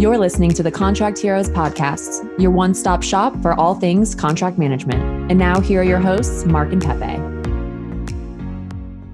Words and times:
You're 0.00 0.16
listening 0.16 0.54
to 0.54 0.62
the 0.62 0.70
Contract 0.70 1.18
Heroes 1.18 1.50
podcast, 1.50 2.26
your 2.40 2.50
one 2.50 2.72
stop 2.72 3.02
shop 3.02 3.36
for 3.42 3.52
all 3.60 3.74
things 3.74 4.14
contract 4.14 4.56
management. 4.56 5.02
And 5.30 5.38
now, 5.38 5.60
here 5.60 5.82
are 5.82 5.84
your 5.84 5.98
hosts, 5.98 6.46
Mark 6.46 6.72
and 6.72 6.80
Pepe. 6.80 7.18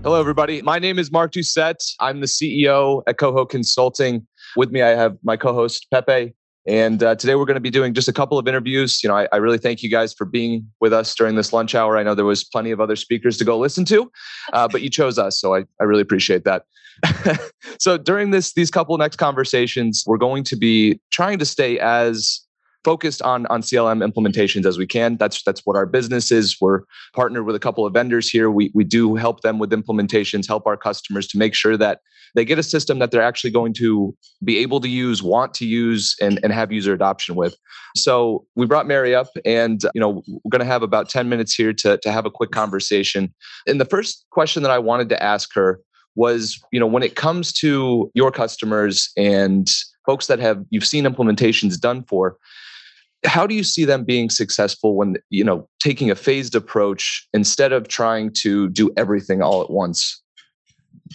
Hello, 0.04 0.20
everybody. 0.20 0.62
My 0.62 0.78
name 0.78 1.00
is 1.00 1.10
Mark 1.10 1.32
Doucette. 1.32 1.92
I'm 1.98 2.20
the 2.20 2.28
CEO 2.28 3.02
at 3.08 3.18
Coho 3.18 3.44
Consulting. 3.44 4.24
With 4.56 4.70
me, 4.70 4.80
I 4.80 4.90
have 4.90 5.18
my 5.24 5.36
co 5.36 5.52
host, 5.52 5.88
Pepe. 5.90 6.36
And 6.68 7.02
uh, 7.02 7.16
today 7.16 7.34
we're 7.34 7.46
going 7.46 7.56
to 7.56 7.60
be 7.60 7.70
doing 7.70 7.92
just 7.92 8.06
a 8.06 8.12
couple 8.12 8.38
of 8.38 8.46
interviews. 8.46 9.02
You 9.02 9.08
know, 9.08 9.16
I, 9.16 9.26
I, 9.32 9.38
really 9.38 9.58
thank 9.58 9.82
you 9.82 9.90
guys 9.90 10.14
for 10.14 10.24
being 10.24 10.70
with 10.80 10.92
us 10.92 11.16
during 11.16 11.34
this 11.34 11.52
lunch 11.52 11.74
hour. 11.74 11.96
I 11.96 12.04
know 12.04 12.14
there 12.14 12.24
was 12.24 12.44
plenty 12.44 12.70
of 12.70 12.80
other 12.80 12.94
speakers 12.94 13.36
to 13.38 13.44
go 13.44 13.58
listen 13.58 13.84
to, 13.86 14.08
uh, 14.52 14.68
but 14.68 14.82
you 14.82 14.90
chose 14.90 15.18
us, 15.18 15.40
so 15.40 15.56
I, 15.56 15.64
I 15.80 15.84
really 15.84 16.02
appreciate 16.02 16.44
that. 16.44 16.62
so 17.78 17.98
during 17.98 18.30
this 18.30 18.54
these 18.54 18.70
couple 18.70 18.96
next 18.98 19.16
conversations, 19.16 20.04
we're 20.06 20.16
going 20.16 20.44
to 20.44 20.56
be 20.56 21.00
trying 21.10 21.38
to 21.38 21.44
stay 21.44 21.78
as 21.78 22.46
focused 22.84 23.20
on 23.22 23.46
on 23.46 23.62
CLM 23.62 24.00
implementations 24.08 24.64
as 24.64 24.78
we 24.78 24.86
can. 24.86 25.16
That's 25.16 25.42
that's 25.42 25.62
what 25.64 25.76
our 25.76 25.86
business 25.86 26.30
is. 26.30 26.56
We're 26.60 26.82
partnered 27.14 27.44
with 27.44 27.56
a 27.56 27.58
couple 27.58 27.84
of 27.84 27.92
vendors 27.92 28.30
here. 28.30 28.50
We 28.50 28.70
we 28.74 28.84
do 28.84 29.16
help 29.16 29.40
them 29.40 29.58
with 29.58 29.70
implementations, 29.70 30.46
help 30.46 30.66
our 30.66 30.76
customers 30.76 31.26
to 31.28 31.38
make 31.38 31.54
sure 31.54 31.76
that 31.76 32.00
they 32.36 32.44
get 32.44 32.58
a 32.58 32.62
system 32.62 32.98
that 32.98 33.10
they're 33.10 33.22
actually 33.22 33.50
going 33.50 33.72
to 33.74 34.14
be 34.44 34.58
able 34.58 34.80
to 34.80 34.88
use, 34.88 35.22
want 35.22 35.54
to 35.54 35.66
use, 35.66 36.14
and, 36.20 36.38
and 36.42 36.52
have 36.52 36.70
user 36.70 36.92
adoption 36.92 37.34
with. 37.34 37.56
So 37.96 38.44
we 38.56 38.66
brought 38.66 38.86
Mary 38.86 39.14
up, 39.14 39.28
and 39.44 39.82
you 39.94 40.00
know 40.00 40.22
we're 40.28 40.50
going 40.50 40.60
to 40.60 40.72
have 40.72 40.82
about 40.82 41.08
ten 41.08 41.28
minutes 41.28 41.54
here 41.54 41.72
to 41.72 41.98
to 41.98 42.12
have 42.12 42.24
a 42.24 42.30
quick 42.30 42.52
conversation. 42.52 43.34
And 43.66 43.80
the 43.80 43.84
first 43.84 44.24
question 44.30 44.62
that 44.62 44.70
I 44.70 44.78
wanted 44.78 45.08
to 45.08 45.20
ask 45.20 45.52
her 45.54 45.80
was, 46.16 46.60
you 46.72 46.80
know, 46.80 46.86
when 46.86 47.02
it 47.02 47.14
comes 47.14 47.52
to 47.52 48.10
your 48.14 48.32
customers 48.32 49.10
and 49.16 49.70
folks 50.04 50.26
that 50.26 50.38
have 50.38 50.64
you've 50.70 50.86
seen 50.86 51.04
implementations 51.04 51.78
done 51.78 52.02
for 52.04 52.36
how 53.24 53.46
do 53.46 53.54
you 53.54 53.64
see 53.64 53.84
them 53.84 54.04
being 54.04 54.30
successful 54.30 54.96
when 54.96 55.16
you 55.30 55.44
know 55.44 55.68
taking 55.80 56.10
a 56.10 56.14
phased 56.14 56.54
approach 56.54 57.26
instead 57.32 57.72
of 57.72 57.88
trying 57.88 58.32
to 58.32 58.68
do 58.70 58.90
everything 58.96 59.42
all 59.42 59.62
at 59.62 59.70
once? 59.70 60.22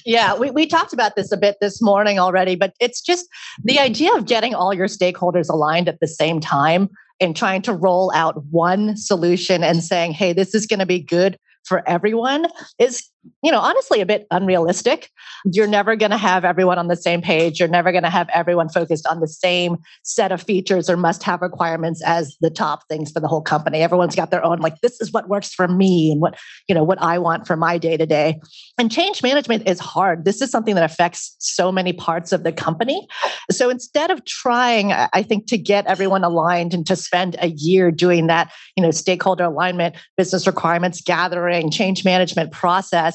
Yeah, 0.06 0.38
we, 0.38 0.52
we 0.52 0.68
talked 0.68 0.94
about 0.94 1.16
this 1.16 1.32
a 1.32 1.38
bit 1.38 1.58
this 1.60 1.82
morning 1.82 2.18
already, 2.18 2.56
but 2.56 2.74
it's 2.80 3.02
just 3.02 3.28
the 3.64 3.78
idea 3.78 4.14
of 4.14 4.26
getting 4.26 4.56
all 4.56 4.74
your 4.74 4.88
stakeholders 4.88 5.50
aligned 5.50 5.90
at 5.90 6.00
the 6.00 6.08
same 6.08 6.40
time 6.40 6.90
and 7.20 7.36
trying 7.36 7.62
to 7.64 7.74
roll 7.74 8.12
out 8.16 8.44
one 8.46 8.96
solution 8.96 9.64
and 9.64 9.84
saying, 9.84 10.14
hey, 10.14 10.32
this 10.32 10.56
is 10.56 10.66
going 10.66 10.80
to 10.80 10.86
be 10.86 11.00
good 11.00 11.38
for 11.66 11.88
everyone 11.88 12.48
is 12.80 13.04
you 13.44 13.52
know 13.52 13.60
honestly 13.60 14.02
a 14.02 14.06
bit 14.06 14.28
unrealistic. 14.32 15.10
You're 15.46 15.68
never 15.68 15.96
going 15.96 16.12
to 16.12 16.18
have 16.18 16.46
everyone 16.46 16.78
on 16.78 16.88
the 16.88 16.96
same 16.96 17.22
page. 17.22 17.60
You're 17.60 17.70
never 17.70 17.92
going 17.92 18.04
to 18.04 18.10
have 18.10 18.30
everyone 18.30 18.70
focused 18.70 19.06
on 19.08 19.20
the 19.20 19.28
same 19.28 19.78
set 20.04 20.32
of 20.32 20.42
features 20.42 20.90
or 20.90 20.98
must 20.98 21.24
have 21.24 21.42
requirements 21.42 22.02
as 22.06 22.36
the 22.42 22.50
top 22.50 22.88
things 22.88 23.12
for 23.12 23.20
the 23.20 23.28
whole 23.28 23.42
company. 23.42 23.82
Everyone's 23.82 24.16
got 24.16 24.32
their 24.32 24.44
own 24.44 24.60
like 24.60 24.80
this 24.82 25.02
is 25.02 25.12
what 25.12 25.30
works 25.30 25.54
for 25.54 25.68
me 25.68 26.12
and 26.12 26.22
what 26.22 26.38
you 26.68 26.76
know 26.76 26.84
what 26.84 27.02
i 27.02 27.18
want 27.18 27.48
for 27.48 27.56
my 27.56 27.78
day 27.78 27.98
to 27.98 28.06
day 28.06 28.40
and 28.78 28.92
change 28.92 29.24
management 29.24 29.68
is 29.68 29.80
hard. 29.80 30.26
This 30.26 30.42
is 30.42 30.50
something 30.50 30.76
that 30.76 30.84
affects 30.84 31.36
so 31.40 31.72
many 31.72 31.94
parts 31.94 32.32
of 32.32 32.44
the 32.44 32.52
company. 32.52 33.08
So 33.50 33.70
instead 33.70 34.12
of 34.12 34.26
trying 34.26 34.92
i 34.92 35.24
think 35.24 35.48
to 35.48 35.58
get 35.58 35.86
everyone 35.88 36.24
aligned 36.24 36.74
and 36.74 36.86
to 36.88 36.96
spend 36.96 37.36
a 37.40 37.48
year 37.48 37.92
doing 37.92 38.28
that 38.28 38.52
you 38.76 38.84
know 38.84 38.92
stakeholder 38.92 39.44
alignment 39.44 39.96
business 40.18 40.48
requirements 40.48 41.02
gathering 41.02 41.72
change 41.72 42.04
management 42.06 42.52
process 42.52 43.11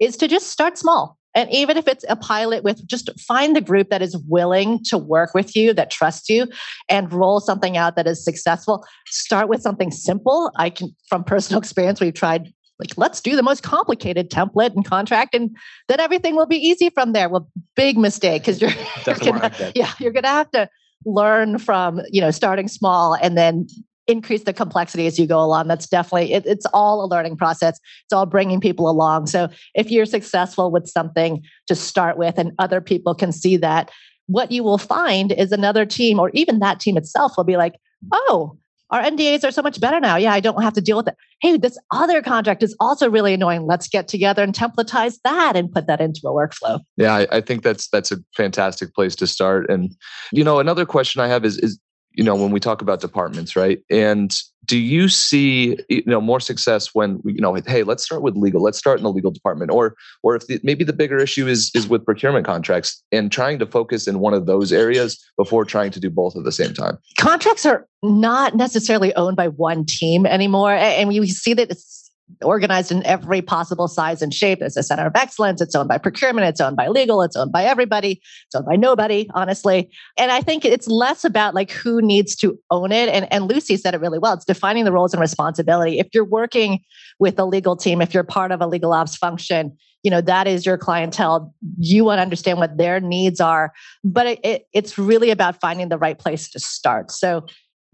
is 0.00 0.16
to 0.18 0.28
just 0.28 0.48
start 0.48 0.78
small. 0.78 1.16
And 1.34 1.52
even 1.52 1.76
if 1.76 1.86
it's 1.86 2.04
a 2.08 2.16
pilot 2.16 2.64
with 2.64 2.86
just 2.86 3.10
find 3.20 3.54
the 3.54 3.60
group 3.60 3.90
that 3.90 4.00
is 4.00 4.16
willing 4.26 4.82
to 4.84 4.96
work 4.96 5.34
with 5.34 5.54
you, 5.54 5.74
that 5.74 5.90
trusts 5.90 6.30
you, 6.30 6.46
and 6.88 7.12
roll 7.12 7.40
something 7.40 7.76
out 7.76 7.94
that 7.96 8.06
is 8.06 8.24
successful. 8.24 8.84
Start 9.06 9.48
with 9.48 9.60
something 9.60 9.90
simple. 9.90 10.50
I 10.56 10.70
can, 10.70 10.96
from 11.08 11.24
personal 11.24 11.58
experience, 11.62 12.00
we've 12.00 12.14
tried 12.14 12.52
like 12.78 12.90
let's 12.96 13.20
do 13.20 13.36
the 13.36 13.42
most 13.42 13.62
complicated 13.62 14.30
template 14.30 14.74
and 14.74 14.84
contract 14.84 15.34
and 15.34 15.56
then 15.88 15.98
everything 15.98 16.36
will 16.36 16.46
be 16.46 16.58
easy 16.58 16.90
from 16.90 17.12
there 17.12 17.26
well 17.26 17.48
big 17.74 17.96
mistake 17.96 18.42
because 18.42 18.60
you're, 18.60 18.70
you're 19.06 19.16
gonna, 19.16 19.72
yeah 19.74 19.92
you're 19.98 20.12
gonna 20.12 20.28
have 20.28 20.50
to 20.50 20.68
learn 21.06 21.58
from 21.58 22.02
you 22.10 22.20
know 22.20 22.30
starting 22.30 22.68
small 22.68 23.14
and 23.14 23.36
then 23.36 23.66
increase 24.06 24.44
the 24.44 24.52
complexity 24.52 25.06
as 25.06 25.18
you 25.18 25.26
go 25.26 25.40
along. 25.40 25.68
That's 25.68 25.88
definitely, 25.88 26.32
it, 26.32 26.46
it's 26.46 26.66
all 26.66 27.04
a 27.04 27.08
learning 27.08 27.36
process. 27.36 27.78
It's 28.04 28.12
all 28.12 28.26
bringing 28.26 28.60
people 28.60 28.88
along. 28.88 29.26
So 29.26 29.48
if 29.74 29.90
you're 29.90 30.06
successful 30.06 30.70
with 30.70 30.86
something 30.88 31.42
to 31.66 31.74
start 31.74 32.16
with 32.16 32.38
and 32.38 32.52
other 32.58 32.80
people 32.80 33.14
can 33.14 33.32
see 33.32 33.56
that, 33.58 33.90
what 34.26 34.50
you 34.50 34.62
will 34.62 34.78
find 34.78 35.32
is 35.32 35.52
another 35.52 35.86
team 35.86 36.18
or 36.18 36.30
even 36.34 36.58
that 36.58 36.80
team 36.80 36.96
itself 36.96 37.36
will 37.36 37.44
be 37.44 37.56
like, 37.56 37.74
oh, 38.12 38.56
our 38.90 39.02
NDAs 39.02 39.42
are 39.42 39.50
so 39.50 39.62
much 39.62 39.80
better 39.80 39.98
now. 39.98 40.16
Yeah, 40.16 40.32
I 40.32 40.40
don't 40.40 40.62
have 40.62 40.74
to 40.74 40.80
deal 40.80 40.96
with 40.96 41.08
it. 41.08 41.16
Hey, 41.40 41.56
this 41.56 41.76
other 41.90 42.22
contract 42.22 42.62
is 42.62 42.76
also 42.78 43.10
really 43.10 43.34
annoying. 43.34 43.66
Let's 43.66 43.88
get 43.88 44.06
together 44.06 44.42
and 44.44 44.54
templatize 44.54 45.18
that 45.24 45.56
and 45.56 45.72
put 45.72 45.88
that 45.88 46.00
into 46.00 46.20
a 46.24 46.30
workflow. 46.30 46.80
Yeah, 46.96 47.14
I, 47.14 47.26
I 47.32 47.40
think 47.40 47.64
that's 47.64 47.88
that's 47.88 48.12
a 48.12 48.18
fantastic 48.36 48.94
place 48.94 49.16
to 49.16 49.26
start. 49.26 49.68
And 49.68 49.94
you 50.32 50.44
know, 50.44 50.60
another 50.60 50.86
question 50.86 51.20
I 51.20 51.26
have 51.26 51.44
is 51.44 51.58
is 51.58 51.80
you 52.16 52.24
know 52.24 52.34
when 52.34 52.50
we 52.50 52.58
talk 52.58 52.82
about 52.82 53.00
departments 53.00 53.54
right? 53.54 53.80
And 53.90 54.34
do 54.64 54.78
you 54.78 55.08
see 55.08 55.78
you 55.88 56.02
know 56.06 56.20
more 56.20 56.40
success 56.40 56.92
when 56.92 57.20
you 57.24 57.40
know 57.40 57.54
hey 57.66 57.84
let's 57.84 58.02
start 58.02 58.22
with 58.22 58.36
legal 58.36 58.60
let's 58.60 58.78
start 58.78 58.98
in 58.98 59.04
the 59.04 59.12
legal 59.12 59.30
department 59.30 59.70
or 59.70 59.94
or 60.24 60.34
if 60.34 60.46
the, 60.48 60.58
maybe 60.64 60.82
the 60.82 60.92
bigger 60.92 61.18
issue 61.18 61.46
is 61.46 61.70
is 61.74 61.86
with 61.86 62.04
procurement 62.04 62.44
contracts 62.44 63.02
and 63.12 63.30
trying 63.30 63.58
to 63.58 63.66
focus 63.66 64.08
in 64.08 64.18
one 64.18 64.34
of 64.34 64.46
those 64.46 64.72
areas 64.72 65.22
before 65.36 65.64
trying 65.64 65.92
to 65.92 66.00
do 66.00 66.10
both 66.10 66.36
at 66.36 66.44
the 66.44 66.52
same 66.52 66.74
time? 66.74 66.98
Contracts 67.18 67.64
are 67.64 67.86
not 68.02 68.56
necessarily 68.56 69.14
owned 69.14 69.36
by 69.36 69.48
one 69.48 69.84
team 69.84 70.26
anymore 70.26 70.72
and 70.72 71.08
we 71.08 71.28
see 71.28 71.54
that 71.54 71.70
it's 71.70 72.05
organized 72.42 72.90
in 72.90 73.04
every 73.06 73.40
possible 73.40 73.88
size 73.88 74.20
and 74.20 74.34
shape. 74.34 74.60
It's 74.60 74.76
a 74.76 74.82
center 74.82 75.06
of 75.06 75.14
excellence. 75.14 75.60
It's 75.60 75.74
owned 75.74 75.88
by 75.88 75.98
procurement. 75.98 76.46
It's 76.46 76.60
owned 76.60 76.76
by 76.76 76.88
legal. 76.88 77.22
It's 77.22 77.36
owned 77.36 77.52
by 77.52 77.64
everybody. 77.64 78.20
It's 78.46 78.54
owned 78.54 78.66
by 78.66 78.76
nobody, 78.76 79.28
honestly. 79.34 79.90
And 80.18 80.32
I 80.32 80.40
think 80.40 80.64
it's 80.64 80.88
less 80.88 81.24
about 81.24 81.54
like 81.54 81.70
who 81.70 82.02
needs 82.02 82.34
to 82.36 82.58
own 82.70 82.92
it. 82.92 83.08
And, 83.08 83.32
and 83.32 83.48
Lucy 83.48 83.76
said 83.76 83.94
it 83.94 84.00
really 84.00 84.18
well. 84.18 84.34
It's 84.34 84.44
defining 84.44 84.84
the 84.84 84.92
roles 84.92 85.14
and 85.14 85.20
responsibility. 85.20 85.98
If 85.98 86.08
you're 86.12 86.24
working 86.24 86.80
with 87.18 87.38
a 87.38 87.44
legal 87.44 87.76
team, 87.76 88.02
if 88.02 88.12
you're 88.12 88.24
part 88.24 88.52
of 88.52 88.60
a 88.60 88.66
legal 88.66 88.92
ops 88.92 89.16
function, 89.16 89.76
you 90.02 90.10
know 90.10 90.20
that 90.20 90.46
is 90.46 90.64
your 90.64 90.78
clientele 90.78 91.52
you 91.78 92.04
want 92.04 92.18
to 92.18 92.22
understand 92.22 92.58
what 92.58 92.76
their 92.76 93.00
needs 93.00 93.40
are 93.40 93.72
but 94.04 94.26
it, 94.26 94.40
it, 94.44 94.66
it's 94.72 94.96
really 94.96 95.30
about 95.30 95.58
finding 95.60 95.88
the 95.88 95.98
right 95.98 96.18
place 96.20 96.48
to 96.48 96.60
start 96.60 97.10
so 97.10 97.44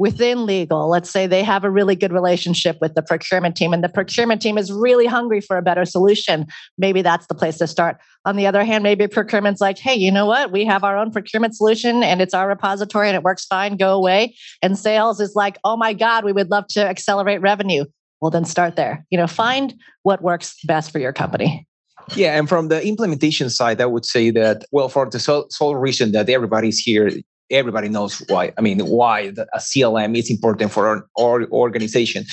within 0.02 0.46
legal, 0.46 0.88
let's 0.88 1.08
say 1.08 1.28
they 1.28 1.44
have 1.44 1.62
a 1.62 1.70
really 1.70 1.94
good 1.94 2.12
relationship 2.12 2.76
with 2.80 2.92
the 2.96 3.02
procurement 3.02 3.54
team 3.54 3.72
and 3.72 3.84
the 3.84 3.88
procurement 3.88 4.42
team 4.42 4.58
is 4.58 4.72
really 4.72 5.06
hungry 5.06 5.40
for 5.40 5.56
a 5.56 5.62
better 5.62 5.84
solution, 5.84 6.44
maybe 6.76 7.02
that's 7.02 7.28
the 7.28 7.36
place 7.36 7.56
to 7.58 7.68
start. 7.68 7.98
On 8.24 8.34
the 8.34 8.44
other 8.44 8.64
hand, 8.64 8.82
maybe 8.82 9.06
procurement's 9.06 9.60
like, 9.60 9.78
hey, 9.78 9.94
you 9.94 10.10
know 10.10 10.26
what? 10.26 10.50
We 10.50 10.64
have 10.64 10.82
our 10.82 10.98
own 10.98 11.12
procurement 11.12 11.54
solution 11.54 12.02
and 12.02 12.20
it's 12.20 12.34
our 12.34 12.48
repository 12.48 13.06
and 13.06 13.14
it 13.14 13.22
works 13.22 13.44
fine, 13.44 13.76
go 13.76 13.94
away. 13.94 14.34
And 14.60 14.76
sales 14.76 15.20
is 15.20 15.36
like, 15.36 15.56
oh 15.62 15.76
my 15.76 15.92
God, 15.92 16.24
we 16.24 16.32
would 16.32 16.50
love 16.50 16.66
to 16.70 16.84
accelerate 16.84 17.40
revenue. 17.40 17.84
Well, 18.20 18.32
then 18.32 18.44
start 18.44 18.74
there. 18.74 19.06
You 19.10 19.18
know, 19.18 19.28
find 19.28 19.72
what 20.02 20.20
works 20.20 20.56
best 20.64 20.90
for 20.90 20.98
your 20.98 21.12
company. 21.12 21.68
Yeah, 22.16 22.36
and 22.36 22.48
from 22.48 22.66
the 22.66 22.84
implementation 22.84 23.50
side, 23.50 23.80
I 23.80 23.86
would 23.86 24.04
say 24.04 24.30
that, 24.30 24.64
well, 24.72 24.88
for 24.88 25.08
the 25.08 25.20
sole, 25.20 25.46
sole 25.50 25.76
reason 25.76 26.10
that 26.10 26.28
everybody's 26.28 26.80
here, 26.80 27.08
everybody 27.52 27.88
knows 27.88 28.22
why. 28.28 28.52
I 28.58 28.60
mean, 28.60 28.80
why 28.80 29.30
the, 29.30 29.46
a 29.54 29.58
CLM 29.58 30.16
is 30.16 30.30
important 30.30 30.72
for 30.72 30.88
our, 30.88 31.06
our 31.18 31.44
organization. 31.50 32.24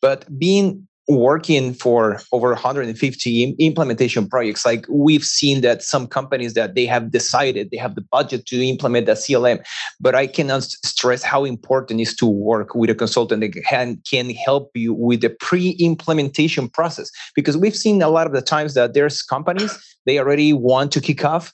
But 0.00 0.26
being 0.38 0.88
working 1.08 1.74
for 1.74 2.20
over 2.30 2.50
150 2.50 3.56
implementation 3.58 4.28
projects 4.28 4.64
like 4.64 4.86
we've 4.88 5.24
seen 5.24 5.60
that 5.60 5.82
some 5.82 6.06
companies 6.06 6.54
that 6.54 6.76
they 6.76 6.86
have 6.86 7.10
decided 7.10 7.68
they 7.70 7.76
have 7.76 7.96
the 7.96 8.00
budget 8.12 8.46
to 8.46 8.64
implement 8.64 9.08
a 9.08 9.12
clm 9.12 9.60
but 9.98 10.14
i 10.14 10.28
cannot 10.28 10.62
stress 10.62 11.24
how 11.24 11.44
important 11.44 11.98
it 11.98 12.04
is 12.04 12.14
to 12.14 12.24
work 12.24 12.76
with 12.76 12.88
a 12.88 12.94
consultant 12.94 13.40
that 13.40 13.64
can, 13.64 14.00
can 14.08 14.30
help 14.30 14.70
you 14.76 14.94
with 14.94 15.22
the 15.22 15.30
pre-implementation 15.40 16.68
process 16.68 17.10
because 17.34 17.56
we've 17.56 17.76
seen 17.76 18.00
a 18.00 18.08
lot 18.08 18.28
of 18.28 18.32
the 18.32 18.42
times 18.42 18.74
that 18.74 18.94
there's 18.94 19.22
companies 19.22 19.76
they 20.06 20.20
already 20.20 20.52
want 20.52 20.92
to 20.92 21.00
kick 21.00 21.24
off 21.24 21.52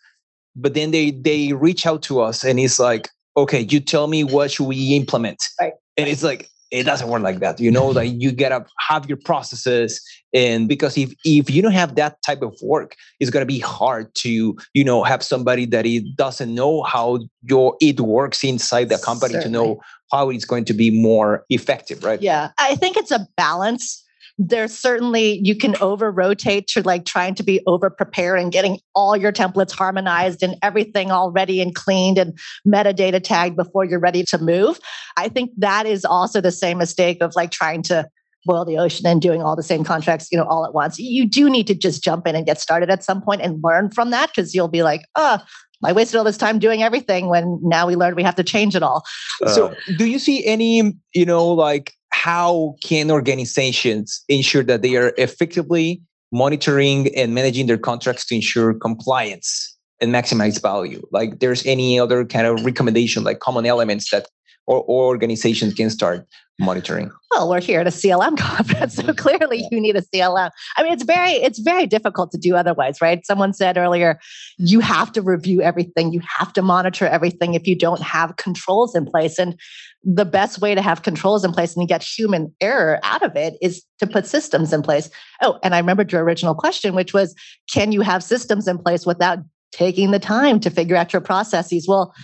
but 0.58 0.74
then 0.74 0.90
they 0.90 1.10
they 1.12 1.52
reach 1.52 1.86
out 1.86 2.02
to 2.02 2.20
us 2.20 2.44
and 2.44 2.58
it's 2.58 2.78
like 2.78 3.08
okay 3.36 3.60
you 3.70 3.80
tell 3.80 4.08
me 4.08 4.24
what 4.24 4.50
should 4.50 4.66
we 4.66 4.94
implement 4.94 5.42
right. 5.60 5.72
and 5.96 6.08
it's 6.08 6.22
like 6.22 6.48
it 6.70 6.82
doesn't 6.82 7.08
work 7.08 7.22
like 7.22 7.38
that 7.38 7.58
you 7.58 7.70
know 7.70 7.86
like 7.86 8.12
you 8.16 8.30
gotta 8.30 8.64
have 8.78 9.08
your 9.08 9.16
processes 9.24 10.02
and 10.34 10.68
because 10.68 10.98
if 10.98 11.14
if 11.24 11.48
you 11.50 11.62
don't 11.62 11.72
have 11.72 11.94
that 11.94 12.20
type 12.22 12.42
of 12.42 12.54
work 12.62 12.94
it's 13.20 13.30
gonna 13.30 13.46
be 13.46 13.58
hard 13.58 14.14
to 14.14 14.56
you 14.74 14.84
know 14.84 15.02
have 15.02 15.22
somebody 15.22 15.64
that 15.64 15.86
it 15.86 16.04
doesn't 16.16 16.54
know 16.54 16.82
how 16.82 17.18
your 17.42 17.74
it 17.80 18.00
works 18.00 18.44
inside 18.44 18.88
the 18.90 18.98
company 18.98 19.34
Certainly. 19.34 19.44
to 19.44 19.50
know 19.50 19.80
how 20.12 20.30
it's 20.30 20.44
going 20.44 20.64
to 20.66 20.74
be 20.74 20.90
more 20.90 21.44
effective 21.48 22.04
right 22.04 22.20
yeah 22.20 22.50
i 22.58 22.74
think 22.74 22.96
it's 22.96 23.10
a 23.10 23.26
balance 23.36 24.04
there's 24.38 24.72
certainly 24.72 25.40
you 25.42 25.56
can 25.56 25.76
over 25.80 26.12
rotate 26.12 26.68
to 26.68 26.82
like 26.82 27.04
trying 27.04 27.34
to 27.34 27.42
be 27.42 27.60
over 27.66 27.90
prepared 27.90 28.38
and 28.38 28.52
getting 28.52 28.78
all 28.94 29.16
your 29.16 29.32
templates 29.32 29.72
harmonized 29.72 30.42
and 30.42 30.54
everything 30.62 31.10
all 31.10 31.32
ready 31.32 31.60
and 31.60 31.74
cleaned 31.74 32.18
and 32.18 32.38
metadata 32.66 33.22
tagged 33.22 33.56
before 33.56 33.84
you're 33.84 33.98
ready 33.98 34.22
to 34.22 34.38
move. 34.38 34.78
I 35.16 35.28
think 35.28 35.50
that 35.58 35.86
is 35.86 36.04
also 36.04 36.40
the 36.40 36.52
same 36.52 36.78
mistake 36.78 37.20
of 37.20 37.34
like 37.34 37.50
trying 37.50 37.82
to 37.84 38.08
boil 38.44 38.64
the 38.64 38.78
ocean 38.78 39.06
and 39.06 39.20
doing 39.20 39.42
all 39.42 39.56
the 39.56 39.62
same 39.62 39.82
contracts, 39.82 40.28
you 40.30 40.38
know, 40.38 40.44
all 40.44 40.64
at 40.64 40.72
once. 40.72 40.98
You 40.98 41.26
do 41.26 41.50
need 41.50 41.66
to 41.66 41.74
just 41.74 42.04
jump 42.04 42.26
in 42.26 42.36
and 42.36 42.46
get 42.46 42.60
started 42.60 42.90
at 42.90 43.02
some 43.02 43.20
point 43.20 43.42
and 43.42 43.62
learn 43.62 43.90
from 43.90 44.10
that 44.10 44.30
because 44.30 44.54
you'll 44.54 44.68
be 44.68 44.84
like, 44.84 45.02
oh, 45.16 45.38
I 45.84 45.92
wasted 45.92 46.16
all 46.16 46.24
this 46.24 46.38
time 46.38 46.58
doing 46.58 46.82
everything 46.82 47.28
when 47.28 47.60
now 47.62 47.86
we 47.86 47.96
learned 47.96 48.16
we 48.16 48.22
have 48.22 48.36
to 48.36 48.44
change 48.44 48.74
it 48.74 48.82
all. 48.82 49.04
Uh, 49.44 49.48
so, 49.48 49.74
do 49.96 50.06
you 50.06 50.18
see 50.18 50.44
any, 50.44 50.94
you 51.14 51.26
know, 51.26 51.46
like 51.46 51.92
how 52.18 52.74
can 52.82 53.12
organizations 53.12 54.24
ensure 54.28 54.64
that 54.64 54.82
they 54.82 54.96
are 54.96 55.12
effectively 55.18 56.02
monitoring 56.32 57.14
and 57.14 57.32
managing 57.32 57.66
their 57.68 57.78
contracts 57.78 58.26
to 58.26 58.34
ensure 58.34 58.74
compliance 58.74 59.76
and 60.00 60.12
maximize 60.12 60.60
value? 60.60 61.00
Like, 61.12 61.38
there's 61.38 61.64
any 61.64 61.98
other 62.00 62.24
kind 62.24 62.46
of 62.46 62.64
recommendation, 62.64 63.22
like 63.22 63.38
common 63.38 63.66
elements 63.66 64.10
that 64.10 64.26
or, 64.66 64.82
or 64.82 65.06
organizations 65.06 65.74
can 65.74 65.90
start 65.90 66.26
monitoring? 66.58 67.10
Well, 67.30 67.48
we're 67.48 67.60
here 67.60 67.80
at 67.80 67.86
a 67.86 67.90
CLM 67.90 68.36
conference, 68.38 68.94
so 68.94 69.12
clearly 69.14 69.66
you 69.70 69.80
need 69.80 69.96
a 69.96 70.02
CLM. 70.02 70.50
I 70.76 70.82
mean, 70.82 70.92
it's 70.92 71.04
very 71.04 71.32
it's 71.32 71.58
very 71.58 71.86
difficult 71.86 72.30
to 72.32 72.38
do 72.38 72.56
otherwise, 72.56 73.00
right? 73.00 73.24
Someone 73.24 73.52
said 73.52 73.76
earlier, 73.76 74.18
you 74.56 74.80
have 74.80 75.12
to 75.12 75.22
review 75.22 75.62
everything, 75.62 76.12
you 76.12 76.20
have 76.38 76.52
to 76.54 76.62
monitor 76.62 77.06
everything 77.06 77.54
if 77.54 77.66
you 77.66 77.76
don't 77.76 78.02
have 78.02 78.36
controls 78.36 78.94
in 78.94 79.06
place. 79.06 79.38
And 79.38 79.58
the 80.04 80.24
best 80.24 80.60
way 80.60 80.74
to 80.74 80.82
have 80.82 81.02
controls 81.02 81.44
in 81.44 81.52
place 81.52 81.76
and 81.76 81.88
get 81.88 82.02
human 82.02 82.54
error 82.60 83.00
out 83.02 83.22
of 83.22 83.36
it 83.36 83.54
is 83.60 83.84
to 83.98 84.06
put 84.06 84.26
systems 84.26 84.72
in 84.72 84.82
place. 84.82 85.10
Oh, 85.42 85.58
and 85.62 85.74
I 85.74 85.78
remembered 85.78 86.12
your 86.12 86.22
original 86.22 86.54
question, 86.54 86.94
which 86.94 87.12
was, 87.12 87.34
can 87.72 87.92
you 87.92 88.00
have 88.02 88.22
systems 88.22 88.68
in 88.68 88.78
place 88.78 89.04
without 89.04 89.38
taking 89.72 90.12
the 90.12 90.18
time 90.18 90.60
to 90.60 90.70
figure 90.70 90.96
out 90.96 91.12
your 91.12 91.20
processes? 91.20 91.86
Well, 91.88 92.14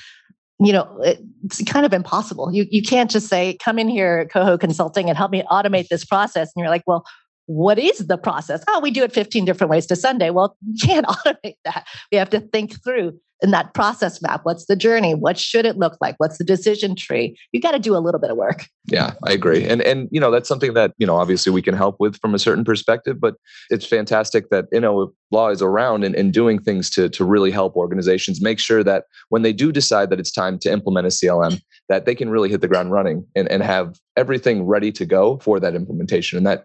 you 0.67 0.73
know, 0.73 0.89
it's 1.45 1.63
kind 1.65 1.87
of 1.87 1.93
impossible. 1.93 2.53
You 2.53 2.67
you 2.71 2.83
can't 2.83 3.11
just 3.11 3.29
say, 3.29 3.57
"Come 3.63 3.79
in 3.79 3.89
here, 3.89 4.27
Coho 4.27 4.57
Consulting, 4.59 5.09
and 5.09 5.17
help 5.17 5.31
me 5.31 5.43
automate 5.51 5.89
this 5.89 6.05
process." 6.05 6.53
And 6.55 6.63
you're 6.63 6.71
like, 6.71 6.85
"Well, 6.87 7.05
what 7.47 7.79
is 7.79 8.07
the 8.07 8.19
process? 8.19 8.65
Oh, 8.69 8.81
we 8.81 8.91
do 8.91 9.03
it 9.03 9.13
15 9.13 9.45
different 9.45 9.71
ways 9.71 9.87
to 9.87 9.97
Sunday. 9.97 10.31
Well, 10.31 10.57
you 10.67 10.87
can't 10.87 11.07
automate 11.07 11.57
that. 11.65 11.87
We 12.11 12.19
have 12.19 12.31
to 12.31 12.41
think 12.41 12.83
through 12.83 13.19
in 13.43 13.51
that 13.51 13.75
process 13.75 14.23
map. 14.23 14.41
What's 14.45 14.67
the 14.67 14.77
journey? 14.77 15.15
What 15.15 15.37
should 15.39 15.67
it 15.67 15.77
look 15.77 15.99
like? 16.01 16.15
What's 16.19 16.39
the 16.39 16.45
decision 16.45 16.97
tree? 16.97 17.37
You 17.53 17.61
got 17.61 17.73
to 17.73 17.79
do 17.79 17.95
a 17.95 17.99
little 17.99 18.21
bit 18.21 18.31
of 18.31 18.39
work. 18.39 18.67
Yeah, 18.87 19.13
I 19.25 19.33
agree. 19.33 19.65
And 19.65 19.83
and 19.83 20.09
you 20.11 20.21
know, 20.21 20.31
that's 20.31 20.49
something 20.49 20.73
that, 20.75 20.93
you 20.99 21.07
know, 21.07 21.17
obviously 21.17 21.53
we 21.53 21.61
can 21.61 21.75
help 21.75 21.97
with 21.99 22.19
from 22.21 22.35
a 22.35 22.39
certain 22.39 22.65
perspective, 22.65 23.21
but 23.21 23.35
it's 23.71 23.85
fantastic 23.85 24.49
that, 24.49 24.67
you 24.73 24.81
know, 24.81 25.13
law 25.31 25.49
is 25.51 25.61
around 25.61 26.05
and, 26.05 26.15
and 26.15 26.33
doing 26.33 26.59
things 26.59 26.89
to 26.91 27.09
to 27.11 27.25
really 27.25 27.51
help 27.51 27.77
organizations 27.77 28.41
make 28.41 28.59
sure 28.59 28.83
that 28.83 29.05
when 29.29 29.43
they 29.43 29.53
do 29.53 29.73
decide 29.73 30.09
that 30.11 30.21
it's 30.21 30.33
time 30.33 30.59
to 30.61 30.73
implement 30.73 31.07
a 31.07 31.11
CLM, 31.11 31.61
that 31.89 32.07
they 32.07 32.15
can 32.15 32.31
really 32.31 32.49
hit 32.49 32.63
the 32.63 32.69
ground 32.69 32.93
running 32.93 33.27
and, 33.35 33.51
and 33.51 33.63
have 33.63 33.99
everything 34.17 34.65
ready 34.65 34.91
to 34.93 35.05
go 35.05 35.39
for 35.39 35.61
that 35.61 35.75
implementation. 35.75 36.39
And 36.39 36.47
that 36.47 36.65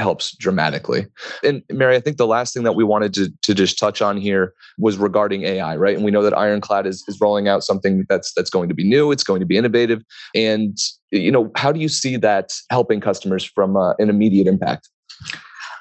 helps 0.00 0.36
dramatically. 0.36 1.06
And 1.44 1.62
Mary, 1.70 1.96
I 1.96 2.00
think 2.00 2.16
the 2.16 2.26
last 2.26 2.54
thing 2.54 2.62
that 2.64 2.72
we 2.72 2.84
wanted 2.84 3.14
to, 3.14 3.32
to 3.42 3.54
just 3.54 3.78
touch 3.78 4.02
on 4.02 4.16
here 4.16 4.54
was 4.78 4.96
regarding 4.96 5.42
AI, 5.42 5.76
right? 5.76 5.94
And 5.94 6.04
we 6.04 6.10
know 6.10 6.22
that 6.22 6.36
Ironclad 6.36 6.86
is, 6.86 7.04
is 7.08 7.20
rolling 7.20 7.48
out 7.48 7.62
something 7.62 8.04
that's 8.08 8.32
that's 8.34 8.50
going 8.50 8.68
to 8.68 8.74
be 8.74 8.84
new, 8.84 9.12
it's 9.12 9.24
going 9.24 9.40
to 9.40 9.46
be 9.46 9.56
innovative. 9.56 10.02
And 10.34 10.76
you 11.10 11.30
know, 11.30 11.50
how 11.56 11.72
do 11.72 11.80
you 11.80 11.88
see 11.88 12.16
that 12.16 12.52
helping 12.70 13.00
customers 13.00 13.44
from 13.44 13.76
uh, 13.76 13.94
an 13.98 14.10
immediate 14.10 14.46
impact? 14.46 14.88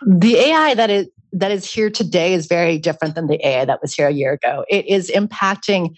The 0.05 0.35
AI 0.37 0.73
that 0.75 0.89
is 0.89 1.07
that 1.31 1.51
is 1.51 1.71
here 1.71 1.89
today 1.89 2.33
is 2.33 2.47
very 2.47 2.77
different 2.77 3.15
than 3.15 3.27
the 3.27 3.45
AI 3.45 3.65
that 3.65 3.81
was 3.81 3.93
here 3.93 4.07
a 4.07 4.11
year 4.11 4.33
ago. 4.33 4.65
It 4.67 4.87
is 4.87 5.11
impacting 5.11 5.95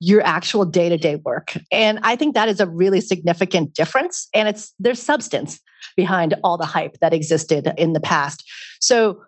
your 0.00 0.22
actual 0.22 0.64
day-to-day 0.64 1.16
work. 1.16 1.56
And 1.72 1.98
I 2.02 2.16
think 2.16 2.34
that 2.34 2.48
is 2.48 2.60
a 2.60 2.66
really 2.66 3.00
significant 3.00 3.74
difference 3.74 4.28
and 4.32 4.48
it's 4.48 4.72
there's 4.78 5.02
substance 5.02 5.60
behind 5.96 6.34
all 6.44 6.56
the 6.56 6.66
hype 6.66 6.98
that 7.00 7.12
existed 7.12 7.72
in 7.76 7.92
the 7.92 8.00
past. 8.00 8.44
So 8.80 9.22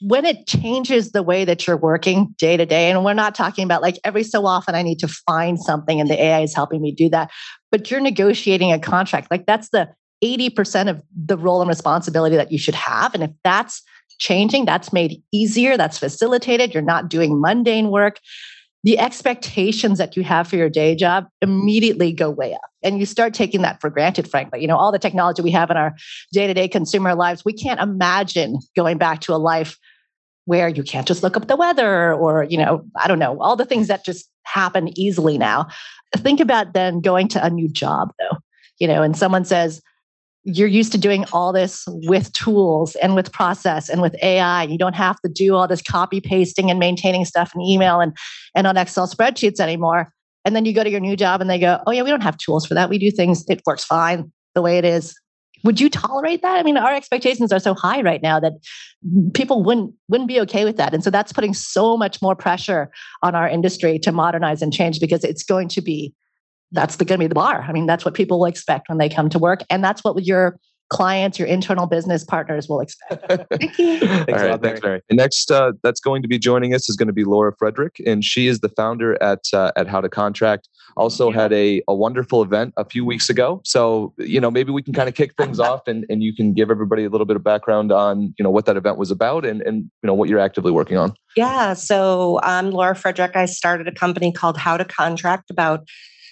when 0.00 0.24
it 0.24 0.46
changes 0.46 1.10
the 1.10 1.22
way 1.22 1.44
that 1.44 1.66
you're 1.66 1.76
working 1.76 2.34
day 2.38 2.56
to 2.56 2.64
day, 2.64 2.90
and 2.90 3.04
we're 3.04 3.14
not 3.14 3.34
talking 3.34 3.64
about 3.64 3.82
like 3.82 3.98
every 4.04 4.22
so 4.22 4.46
often 4.46 4.74
I 4.74 4.82
need 4.82 4.98
to 5.00 5.08
find 5.08 5.58
something 5.60 6.00
and 6.00 6.08
the 6.08 6.20
AI 6.20 6.40
is 6.40 6.54
helping 6.54 6.80
me 6.80 6.92
do 6.92 7.08
that, 7.10 7.30
but 7.70 7.90
you're 7.90 8.00
negotiating 8.00 8.72
a 8.72 8.78
contract. 8.78 9.30
Like 9.30 9.46
that's 9.46 9.70
the 9.70 9.88
80% 10.22 10.88
of 10.88 11.02
the 11.14 11.36
role 11.36 11.60
and 11.60 11.68
responsibility 11.68 12.36
that 12.36 12.52
you 12.52 12.58
should 12.58 12.74
have. 12.74 13.14
And 13.14 13.22
if 13.22 13.30
that's 13.44 13.82
changing, 14.18 14.64
that's 14.64 14.92
made 14.92 15.22
easier, 15.32 15.76
that's 15.76 15.98
facilitated, 15.98 16.74
you're 16.74 16.82
not 16.82 17.08
doing 17.08 17.40
mundane 17.40 17.90
work 17.90 18.18
the 18.84 18.98
expectations 18.98 19.98
that 19.98 20.16
you 20.16 20.22
have 20.22 20.46
for 20.46 20.56
your 20.56 20.68
day 20.68 20.94
job 20.94 21.26
immediately 21.42 22.12
go 22.12 22.30
way 22.30 22.54
up. 22.54 22.60
And 22.82 22.98
you 22.98 23.06
start 23.06 23.34
taking 23.34 23.62
that 23.62 23.80
for 23.80 23.90
granted, 23.90 24.30
frankly. 24.30 24.60
You 24.60 24.68
know, 24.68 24.76
all 24.76 24.92
the 24.92 24.98
technology 24.98 25.42
we 25.42 25.50
have 25.50 25.70
in 25.70 25.76
our 25.76 25.94
day 26.32 26.46
to 26.46 26.54
day 26.54 26.68
consumer 26.68 27.14
lives, 27.14 27.44
we 27.44 27.52
can't 27.52 27.80
imagine 27.80 28.58
going 28.76 28.98
back 28.98 29.20
to 29.22 29.34
a 29.34 29.36
life 29.36 29.76
where 30.44 30.68
you 30.68 30.82
can't 30.82 31.06
just 31.06 31.22
look 31.22 31.36
up 31.36 31.46
the 31.46 31.56
weather 31.56 32.14
or, 32.14 32.44
you 32.44 32.56
know, 32.56 32.82
I 32.96 33.08
don't 33.08 33.18
know, 33.18 33.38
all 33.40 33.56
the 33.56 33.66
things 33.66 33.88
that 33.88 34.04
just 34.04 34.30
happen 34.44 34.98
easily 34.98 35.36
now. 35.36 35.66
Think 36.16 36.40
about 36.40 36.72
then 36.72 37.00
going 37.00 37.28
to 37.28 37.44
a 37.44 37.50
new 37.50 37.68
job, 37.68 38.12
though, 38.18 38.38
you 38.78 38.88
know, 38.88 39.02
and 39.02 39.16
someone 39.16 39.44
says, 39.44 39.82
you're 40.44 40.68
used 40.68 40.92
to 40.92 40.98
doing 40.98 41.24
all 41.32 41.52
this 41.52 41.84
with 41.86 42.32
tools 42.32 42.94
and 42.96 43.14
with 43.14 43.32
process 43.32 43.88
and 43.88 44.00
with 44.00 44.16
AI. 44.22 44.62
You 44.64 44.78
don't 44.78 44.94
have 44.94 45.20
to 45.20 45.28
do 45.28 45.54
all 45.54 45.68
this 45.68 45.82
copy 45.82 46.20
pasting 46.20 46.70
and 46.70 46.78
maintaining 46.78 47.24
stuff 47.24 47.52
in 47.54 47.60
email 47.60 48.00
and, 48.00 48.16
and 48.54 48.66
on 48.66 48.76
Excel 48.76 49.06
spreadsheets 49.06 49.60
anymore. 49.60 50.12
And 50.44 50.56
then 50.56 50.64
you 50.64 50.72
go 50.72 50.84
to 50.84 50.90
your 50.90 51.00
new 51.00 51.16
job 51.16 51.40
and 51.40 51.50
they 51.50 51.58
go, 51.58 51.80
oh, 51.86 51.90
yeah, 51.90 52.02
we 52.02 52.10
don't 52.10 52.22
have 52.22 52.38
tools 52.38 52.64
for 52.64 52.74
that. 52.74 52.88
We 52.88 52.98
do 52.98 53.10
things, 53.10 53.44
it 53.48 53.60
works 53.66 53.84
fine 53.84 54.32
the 54.54 54.62
way 54.62 54.78
it 54.78 54.84
is. 54.84 55.14
Would 55.64 55.80
you 55.80 55.90
tolerate 55.90 56.42
that? 56.42 56.58
I 56.58 56.62
mean, 56.62 56.76
our 56.76 56.94
expectations 56.94 57.52
are 57.52 57.58
so 57.58 57.74
high 57.74 58.00
right 58.00 58.22
now 58.22 58.38
that 58.40 58.52
people 59.34 59.64
wouldn't 59.64 59.92
wouldn't 60.08 60.28
be 60.28 60.40
okay 60.40 60.64
with 60.64 60.76
that. 60.76 60.94
And 60.94 61.02
so 61.02 61.10
that's 61.10 61.32
putting 61.32 61.52
so 61.52 61.96
much 61.96 62.22
more 62.22 62.36
pressure 62.36 62.90
on 63.22 63.34
our 63.34 63.48
industry 63.48 63.98
to 64.00 64.12
modernize 64.12 64.62
and 64.62 64.72
change 64.72 65.00
because 65.00 65.24
it's 65.24 65.42
going 65.42 65.68
to 65.68 65.80
be 65.80 66.14
that's 66.72 66.96
going 66.96 67.06
to 67.06 67.18
be 67.18 67.26
the 67.26 67.34
bar. 67.34 67.64
I 67.66 67.72
mean, 67.72 67.86
that's 67.86 68.04
what 68.04 68.14
people 68.14 68.40
will 68.40 68.46
expect 68.46 68.88
when 68.88 68.98
they 68.98 69.08
come 69.08 69.28
to 69.30 69.38
work. 69.38 69.60
And 69.70 69.82
that's 69.82 70.04
what 70.04 70.24
your 70.24 70.58
clients, 70.90 71.38
your 71.38 71.48
internal 71.48 71.86
business 71.86 72.24
partners 72.24 72.68
will 72.68 72.80
expect. 72.80 73.26
Thank 73.50 73.78
you. 73.78 73.98
thanks 73.98 74.32
All 74.32 74.48
right, 74.48 74.60
thanks, 74.60 74.82
Mary. 74.82 75.02
And 75.10 75.18
next, 75.18 75.50
uh, 75.50 75.72
that's 75.82 76.00
going 76.00 76.22
to 76.22 76.28
be 76.28 76.38
joining 76.38 76.74
us 76.74 76.88
is 76.88 76.96
going 76.96 77.08
to 77.08 77.12
be 77.12 77.24
Laura 77.24 77.52
Frederick, 77.58 78.00
and 78.06 78.24
she 78.24 78.46
is 78.46 78.60
the 78.60 78.68
founder 78.70 79.20
at 79.22 79.40
uh, 79.52 79.72
at 79.76 79.86
How 79.86 80.00
to 80.00 80.08
Contract. 80.08 80.68
Also 80.96 81.30
had 81.30 81.52
a, 81.52 81.82
a 81.88 81.94
wonderful 81.94 82.42
event 82.42 82.74
a 82.76 82.84
few 82.84 83.04
weeks 83.04 83.28
ago. 83.28 83.60
So 83.64 84.14
you 84.18 84.40
know 84.40 84.50
maybe 84.50 84.72
we 84.72 84.82
can 84.82 84.94
kind 84.94 85.08
of 85.08 85.14
kick 85.14 85.34
things 85.36 85.60
off, 85.60 85.86
and, 85.86 86.06
and 86.08 86.22
you 86.22 86.34
can 86.34 86.54
give 86.54 86.70
everybody 86.70 87.04
a 87.04 87.10
little 87.10 87.26
bit 87.26 87.36
of 87.36 87.44
background 87.44 87.92
on 87.92 88.34
you 88.38 88.42
know 88.42 88.50
what 88.50 88.66
that 88.66 88.76
event 88.76 88.98
was 88.98 89.10
about, 89.10 89.44
and 89.44 89.60
and 89.62 89.90
you 90.02 90.06
know 90.06 90.14
what 90.14 90.28
you're 90.28 90.40
actively 90.40 90.72
working 90.72 90.96
on. 90.96 91.14
Yeah. 91.36 91.74
So 91.74 92.40
I'm 92.42 92.70
Laura 92.70 92.94
Frederick. 92.94 93.36
I 93.36 93.44
started 93.44 93.86
a 93.88 93.92
company 93.92 94.32
called 94.32 94.56
How 94.56 94.76
to 94.76 94.84
Contract 94.84 95.50
about 95.50 95.86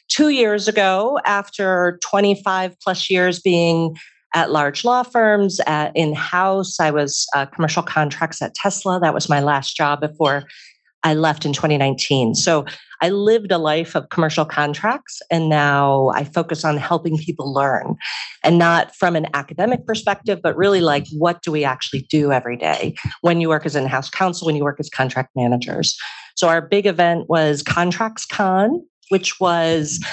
two 0.08 0.28
years 0.28 0.68
ago, 0.68 1.18
after 1.24 1.98
25 2.02 2.78
plus 2.80 3.10
years 3.10 3.40
being 3.40 3.96
at 4.34 4.50
large 4.50 4.84
law 4.84 5.02
firms, 5.02 5.60
at 5.66 5.92
in 5.96 6.14
house, 6.14 6.78
I 6.80 6.90
was 6.90 7.26
uh, 7.34 7.46
commercial 7.46 7.82
contracts 7.82 8.42
at 8.42 8.54
Tesla. 8.54 9.00
That 9.00 9.14
was 9.14 9.28
my 9.28 9.40
last 9.40 9.76
job 9.76 10.00
before 10.00 10.44
I 11.04 11.14
left 11.14 11.44
in 11.44 11.52
2019. 11.52 12.34
So 12.34 12.66
I 13.00 13.10
lived 13.10 13.52
a 13.52 13.58
life 13.58 13.94
of 13.94 14.08
commercial 14.08 14.44
contracts, 14.44 15.20
and 15.30 15.48
now 15.48 16.08
I 16.08 16.24
focus 16.24 16.64
on 16.64 16.76
helping 16.76 17.16
people 17.18 17.52
learn 17.52 17.96
and 18.42 18.58
not 18.58 18.94
from 18.94 19.16
an 19.16 19.26
academic 19.34 19.86
perspective, 19.86 20.40
but 20.42 20.56
really 20.56 20.80
like 20.80 21.06
what 21.12 21.42
do 21.42 21.52
we 21.52 21.64
actually 21.64 22.06
do 22.10 22.32
every 22.32 22.56
day 22.56 22.94
when 23.20 23.40
you 23.40 23.48
work 23.48 23.66
as 23.66 23.76
in 23.76 23.86
house 23.86 24.10
counsel, 24.10 24.46
when 24.46 24.56
you 24.56 24.64
work 24.64 24.80
as 24.80 24.88
contract 24.88 25.30
managers. 25.36 25.96
So 26.36 26.48
our 26.48 26.60
big 26.60 26.86
event 26.86 27.28
was 27.28 27.62
Contracts 27.62 28.26
Con 28.26 28.84
which 29.08 29.40
was 29.40 30.04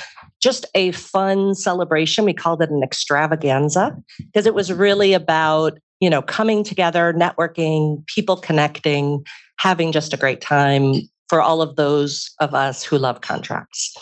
just 0.41 0.65
a 0.75 0.91
fun 0.91 1.55
celebration. 1.55 2.25
We 2.25 2.33
called 2.33 2.61
it 2.61 2.69
an 2.69 2.83
extravaganza 2.83 3.95
because 4.19 4.45
it 4.45 4.53
was 4.53 4.71
really 4.73 5.13
about, 5.13 5.79
you 5.99 6.09
know, 6.09 6.21
coming 6.21 6.63
together, 6.63 7.13
networking, 7.13 8.05
people 8.07 8.35
connecting, 8.35 9.23
having 9.57 9.91
just 9.91 10.13
a 10.13 10.17
great 10.17 10.41
time 10.41 10.95
for 11.29 11.41
all 11.41 11.61
of 11.61 11.77
those 11.77 12.31
of 12.39 12.53
us 12.53 12.83
who 12.83 12.97
love 12.97 13.21
contracts. 13.21 13.95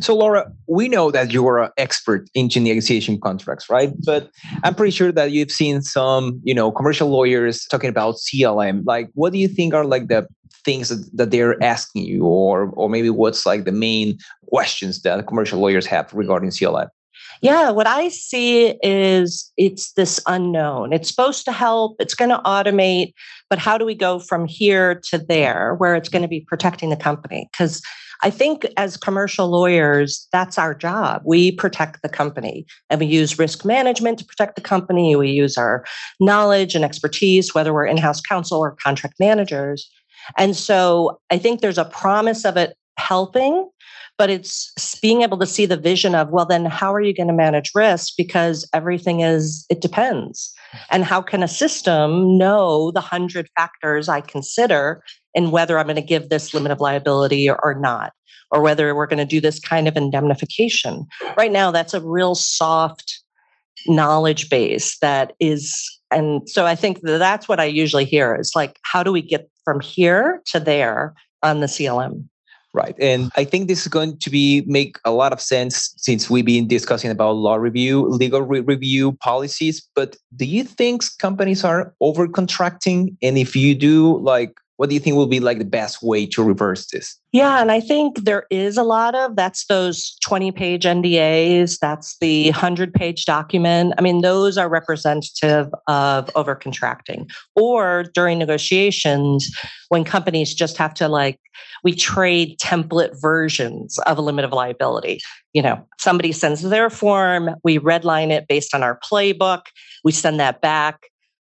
So, 0.00 0.14
Laura, 0.14 0.50
we 0.66 0.88
know 0.88 1.10
that 1.10 1.32
you 1.32 1.46
are 1.46 1.64
an 1.64 1.70
expert 1.76 2.28
in 2.34 2.48
negotiation 2.48 3.20
contracts, 3.20 3.70
right? 3.70 3.92
But 4.04 4.30
I'm 4.64 4.74
pretty 4.74 4.90
sure 4.90 5.12
that 5.12 5.30
you've 5.30 5.52
seen 5.52 5.82
some, 5.82 6.40
you 6.42 6.54
know, 6.54 6.70
commercial 6.70 7.08
lawyers 7.08 7.64
talking 7.66 7.88
about 7.88 8.16
CLM. 8.16 8.82
Like, 8.86 9.08
what 9.14 9.32
do 9.32 9.38
you 9.38 9.46
think 9.46 9.74
are 9.74 9.84
like 9.84 10.08
the 10.08 10.26
things 10.64 10.88
that, 10.88 11.08
that 11.16 11.30
they're 11.30 11.62
asking 11.62 12.04
you, 12.04 12.24
or 12.24 12.70
or 12.74 12.88
maybe 12.88 13.10
what's 13.10 13.46
like 13.46 13.64
the 13.64 13.72
main 13.72 14.18
questions 14.48 15.02
that 15.02 15.26
commercial 15.26 15.60
lawyers 15.60 15.86
have 15.86 16.12
regarding 16.12 16.50
CLM? 16.50 16.88
Yeah, 17.40 17.70
what 17.70 17.86
I 17.86 18.08
see 18.08 18.76
is 18.82 19.52
it's 19.56 19.92
this 19.92 20.20
unknown. 20.26 20.92
It's 20.92 21.08
supposed 21.08 21.44
to 21.44 21.52
help, 21.52 21.96
it's 22.00 22.14
going 22.14 22.30
to 22.30 22.38
automate, 22.38 23.12
but 23.48 23.58
how 23.58 23.78
do 23.78 23.84
we 23.84 23.94
go 23.94 24.18
from 24.18 24.46
here 24.46 25.00
to 25.10 25.18
there 25.18 25.74
where 25.76 25.94
it's 25.94 26.08
going 26.08 26.22
to 26.22 26.28
be 26.28 26.40
protecting 26.40 26.90
the 26.90 26.96
company? 26.96 27.48
Because 27.52 27.80
I 28.22 28.30
think 28.30 28.66
as 28.76 28.96
commercial 28.96 29.48
lawyers, 29.48 30.26
that's 30.32 30.58
our 30.58 30.74
job. 30.74 31.22
We 31.24 31.52
protect 31.52 32.02
the 32.02 32.08
company 32.08 32.66
and 32.90 32.98
we 33.00 33.06
use 33.06 33.38
risk 33.38 33.64
management 33.64 34.18
to 34.18 34.24
protect 34.24 34.56
the 34.56 34.62
company. 34.62 35.14
We 35.14 35.30
use 35.30 35.56
our 35.56 35.84
knowledge 36.18 36.74
and 36.74 36.84
expertise, 36.84 37.54
whether 37.54 37.72
we're 37.72 37.86
in 37.86 37.96
house 37.96 38.20
counsel 38.20 38.58
or 38.58 38.76
contract 38.82 39.20
managers. 39.20 39.88
And 40.36 40.56
so 40.56 41.20
I 41.30 41.38
think 41.38 41.60
there's 41.60 41.78
a 41.78 41.84
promise 41.84 42.44
of 42.44 42.56
it 42.56 42.76
helping, 42.98 43.68
but 44.16 44.30
it's 44.30 44.98
being 45.00 45.22
able 45.22 45.38
to 45.38 45.46
see 45.46 45.64
the 45.64 45.76
vision 45.76 46.14
of, 46.14 46.30
well, 46.30 46.44
then 46.44 46.64
how 46.64 46.92
are 46.92 47.00
you 47.00 47.14
going 47.14 47.28
to 47.28 47.32
manage 47.32 47.70
risk? 47.74 48.14
Because 48.16 48.68
everything 48.74 49.20
is, 49.20 49.64
it 49.70 49.80
depends. 49.80 50.52
And 50.90 51.04
how 51.04 51.22
can 51.22 51.42
a 51.42 51.48
system 51.48 52.36
know 52.36 52.90
the 52.90 53.00
hundred 53.00 53.48
factors 53.56 54.08
I 54.08 54.20
consider 54.20 55.02
in 55.34 55.50
whether 55.50 55.78
I'm 55.78 55.86
going 55.86 55.96
to 55.96 56.02
give 56.02 56.28
this 56.28 56.52
limit 56.52 56.72
of 56.72 56.80
liability 56.80 57.48
or, 57.48 57.64
or 57.64 57.74
not, 57.74 58.12
or 58.50 58.60
whether 58.60 58.94
we're 58.94 59.06
going 59.06 59.18
to 59.18 59.24
do 59.24 59.40
this 59.40 59.60
kind 59.60 59.86
of 59.86 59.96
indemnification? 59.96 61.06
Right 61.36 61.52
now, 61.52 61.70
that's 61.70 61.94
a 61.94 62.00
real 62.00 62.34
soft 62.34 63.22
knowledge 63.86 64.50
base 64.50 64.98
that 64.98 65.34
is 65.38 65.97
and 66.10 66.48
so 66.48 66.66
i 66.66 66.74
think 66.74 67.00
that 67.02 67.18
that's 67.18 67.48
what 67.48 67.60
i 67.60 67.64
usually 67.64 68.04
hear 68.04 68.36
is 68.36 68.52
like 68.54 68.78
how 68.82 69.02
do 69.02 69.12
we 69.12 69.22
get 69.22 69.48
from 69.64 69.80
here 69.80 70.42
to 70.46 70.60
there 70.60 71.14
on 71.42 71.60
the 71.60 71.66
clm 71.66 72.24
Right. 72.74 72.94
And 73.00 73.32
I 73.34 73.44
think 73.44 73.66
this 73.66 73.82
is 73.82 73.88
going 73.88 74.18
to 74.18 74.30
be 74.30 74.62
make 74.66 74.98
a 75.04 75.10
lot 75.10 75.32
of 75.32 75.40
sense 75.40 75.94
since 75.96 76.28
we've 76.28 76.44
been 76.44 76.68
discussing 76.68 77.10
about 77.10 77.32
law 77.32 77.54
review, 77.54 78.06
legal 78.06 78.42
re- 78.42 78.60
review 78.60 79.12
policies. 79.12 79.88
But 79.94 80.16
do 80.36 80.44
you 80.44 80.64
think 80.64 81.02
companies 81.18 81.64
are 81.64 81.94
over 82.00 82.28
contracting? 82.28 83.16
And 83.22 83.38
if 83.38 83.56
you 83.56 83.74
do, 83.74 84.18
like 84.18 84.52
what 84.78 84.88
do 84.88 84.94
you 84.94 85.00
think 85.00 85.16
will 85.16 85.26
be 85.26 85.40
like 85.40 85.58
the 85.58 85.64
best 85.64 86.04
way 86.04 86.24
to 86.24 86.42
reverse 86.42 86.86
this? 86.86 87.16
Yeah, 87.32 87.60
and 87.60 87.72
I 87.72 87.80
think 87.80 88.24
there 88.24 88.46
is 88.48 88.76
a 88.76 88.84
lot 88.84 89.16
of 89.16 89.34
that's 89.34 89.66
those 89.66 90.16
20 90.24 90.52
page 90.52 90.84
NDAs, 90.84 91.80
that's 91.80 92.16
the 92.20 92.44
100 92.50 92.94
page 92.94 93.24
document. 93.24 93.94
I 93.98 94.02
mean, 94.02 94.20
those 94.22 94.56
are 94.56 94.68
representative 94.68 95.68
of 95.88 96.26
overcontracting. 96.34 97.28
Or 97.56 98.04
during 98.14 98.38
negotiations, 98.38 99.50
when 99.88 100.04
companies 100.04 100.54
just 100.54 100.76
have 100.76 100.94
to 100.94 101.08
like, 101.08 101.40
we 101.82 101.92
trade 101.92 102.56
template 102.60 103.20
versions 103.20 103.98
of 104.06 104.16
a 104.16 104.22
limit 104.22 104.44
of 104.44 104.52
liability. 104.52 105.20
You 105.54 105.62
know, 105.62 105.84
somebody 105.98 106.30
sends 106.30 106.62
their 106.62 106.88
form, 106.88 107.50
we 107.64 107.80
redline 107.80 108.30
it 108.30 108.46
based 108.46 108.76
on 108.76 108.84
our 108.84 109.00
playbook, 109.00 109.62
we 110.04 110.12
send 110.12 110.38
that 110.38 110.60
back 110.60 111.08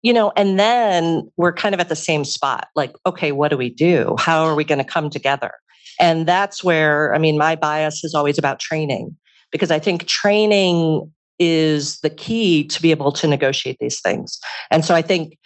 you 0.01 0.13
know, 0.13 0.31
and 0.35 0.59
then 0.59 1.29
we're 1.37 1.53
kind 1.53 1.75
of 1.75 1.81
at 1.81 1.89
the 1.89 1.95
same 1.95 2.25
spot 2.25 2.67
like, 2.75 2.93
okay, 3.05 3.31
what 3.31 3.49
do 3.49 3.57
we 3.57 3.69
do? 3.69 4.15
How 4.17 4.45
are 4.45 4.55
we 4.55 4.63
going 4.63 4.79
to 4.79 4.83
come 4.83 5.09
together? 5.09 5.51
And 5.99 6.27
that's 6.27 6.63
where, 6.63 7.13
I 7.13 7.19
mean, 7.19 7.37
my 7.37 7.55
bias 7.55 8.03
is 8.03 8.15
always 8.15 8.37
about 8.37 8.59
training 8.59 9.15
because 9.51 9.69
I 9.69 9.79
think 9.79 10.07
training 10.07 11.11
is 11.37 11.99
the 11.99 12.09
key 12.09 12.63
to 12.65 12.81
be 12.81 12.91
able 12.91 13.11
to 13.11 13.27
negotiate 13.27 13.77
these 13.79 13.99
things. 14.01 14.39
And 14.71 14.83
so 14.83 14.95
I 14.95 15.01
think, 15.01 15.37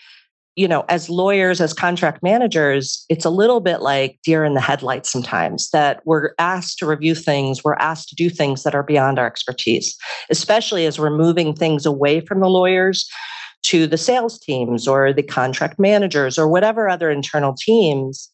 you 0.55 0.69
know, 0.69 0.85
as 0.87 1.09
lawyers, 1.09 1.59
as 1.59 1.73
contract 1.73 2.23
managers, 2.23 3.05
it's 3.09 3.25
a 3.25 3.29
little 3.29 3.59
bit 3.59 3.81
like 3.81 4.19
deer 4.23 4.45
in 4.45 4.53
the 4.53 4.61
headlights 4.61 5.11
sometimes 5.11 5.69
that 5.71 6.01
we're 6.05 6.33
asked 6.39 6.79
to 6.79 6.85
review 6.85 7.15
things, 7.15 7.63
we're 7.63 7.75
asked 7.75 8.07
to 8.09 8.15
do 8.15 8.29
things 8.29 8.63
that 8.63 8.75
are 8.75 8.83
beyond 8.83 9.19
our 9.19 9.27
expertise, 9.27 9.97
especially 10.29 10.85
as 10.85 10.97
we're 10.97 11.09
moving 11.09 11.53
things 11.53 11.85
away 11.85 12.21
from 12.21 12.39
the 12.39 12.49
lawyers 12.49 13.09
to 13.69 13.87
the 13.87 13.97
sales 13.97 14.39
teams 14.39 14.87
or 14.87 15.13
the 15.13 15.23
contract 15.23 15.79
managers 15.79 16.37
or 16.37 16.47
whatever 16.47 16.89
other 16.89 17.09
internal 17.09 17.53
teams 17.53 18.29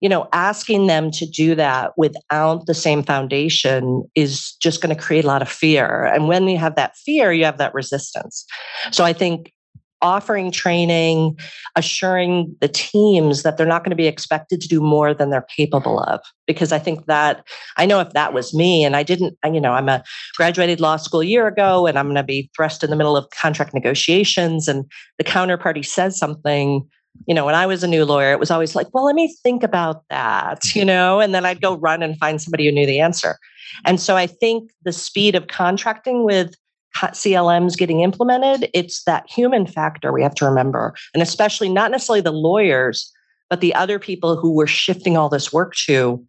you 0.00 0.08
know 0.08 0.28
asking 0.32 0.88
them 0.88 1.10
to 1.10 1.24
do 1.24 1.54
that 1.54 1.92
without 1.96 2.66
the 2.66 2.74
same 2.74 3.02
foundation 3.02 4.02
is 4.14 4.52
just 4.60 4.82
going 4.82 4.94
to 4.94 5.00
create 5.00 5.24
a 5.24 5.28
lot 5.28 5.42
of 5.42 5.48
fear. 5.48 6.04
And 6.06 6.26
when 6.26 6.48
you 6.48 6.58
have 6.58 6.74
that 6.76 6.96
fear 6.96 7.32
you 7.32 7.44
have 7.44 7.58
that 7.58 7.72
resistance. 7.72 8.44
So 8.90 9.04
i 9.04 9.12
think 9.12 9.52
offering 10.02 10.50
training, 10.50 11.38
assuring 11.76 12.54
the 12.60 12.68
teams 12.68 13.42
that 13.42 13.56
they're 13.56 13.66
not 13.66 13.84
going 13.84 13.90
to 13.90 13.96
be 13.96 14.06
expected 14.06 14.60
to 14.60 14.68
do 14.68 14.80
more 14.80 15.14
than 15.14 15.30
they're 15.30 15.46
capable 15.56 16.00
of. 16.00 16.20
Because 16.46 16.72
I 16.72 16.78
think 16.78 17.06
that 17.06 17.46
I 17.76 17.86
know 17.86 18.00
if 18.00 18.10
that 18.10 18.34
was 18.34 18.52
me 18.52 18.84
and 18.84 18.96
I 18.96 19.02
didn't, 19.02 19.38
you 19.44 19.60
know, 19.60 19.72
I'm 19.72 19.88
a 19.88 20.02
graduated 20.36 20.80
law 20.80 20.96
school 20.96 21.20
a 21.20 21.26
year 21.26 21.46
ago 21.46 21.86
and 21.86 21.98
I'm 21.98 22.06
going 22.06 22.16
to 22.16 22.22
be 22.22 22.50
thrust 22.54 22.84
in 22.84 22.90
the 22.90 22.96
middle 22.96 23.16
of 23.16 23.30
contract 23.30 23.72
negotiations 23.72 24.68
and 24.68 24.84
the 25.18 25.24
counterparty 25.24 25.84
says 25.84 26.18
something 26.18 26.88
you 27.26 27.34
know, 27.34 27.44
when 27.44 27.54
I 27.54 27.66
was 27.66 27.84
a 27.84 27.88
new 27.88 28.04
lawyer, 28.04 28.32
it 28.32 28.40
was 28.40 28.50
always 28.50 28.74
like, 28.74 28.92
well, 28.92 29.04
let 29.04 29.14
me 29.14 29.36
think 29.42 29.62
about 29.62 30.02
that, 30.08 30.60
mm-hmm. 30.60 30.78
you 30.78 30.84
know, 30.84 31.20
and 31.20 31.34
then 31.34 31.44
I'd 31.44 31.60
go 31.60 31.76
run 31.76 32.02
and 32.02 32.16
find 32.18 32.40
somebody 32.40 32.66
who 32.66 32.72
knew 32.72 32.86
the 32.86 33.00
answer. 33.00 33.38
And 33.84 34.00
so 34.00 34.16
I 34.16 34.26
think 34.26 34.70
the 34.84 34.92
speed 34.92 35.34
of 35.34 35.46
contracting 35.46 36.24
with 36.24 36.54
CLMs 36.94 37.76
getting 37.76 38.00
implemented, 38.00 38.70
it's 38.74 39.02
that 39.04 39.28
human 39.28 39.66
factor 39.66 40.12
we 40.12 40.22
have 40.22 40.34
to 40.36 40.44
remember. 40.44 40.94
And 41.14 41.22
especially 41.22 41.68
not 41.68 41.90
necessarily 41.90 42.20
the 42.20 42.32
lawyers, 42.32 43.10
but 43.50 43.60
the 43.60 43.74
other 43.74 43.98
people 43.98 44.36
who 44.36 44.52
we're 44.52 44.66
shifting 44.66 45.16
all 45.16 45.28
this 45.28 45.52
work 45.52 45.74
to. 45.86 46.24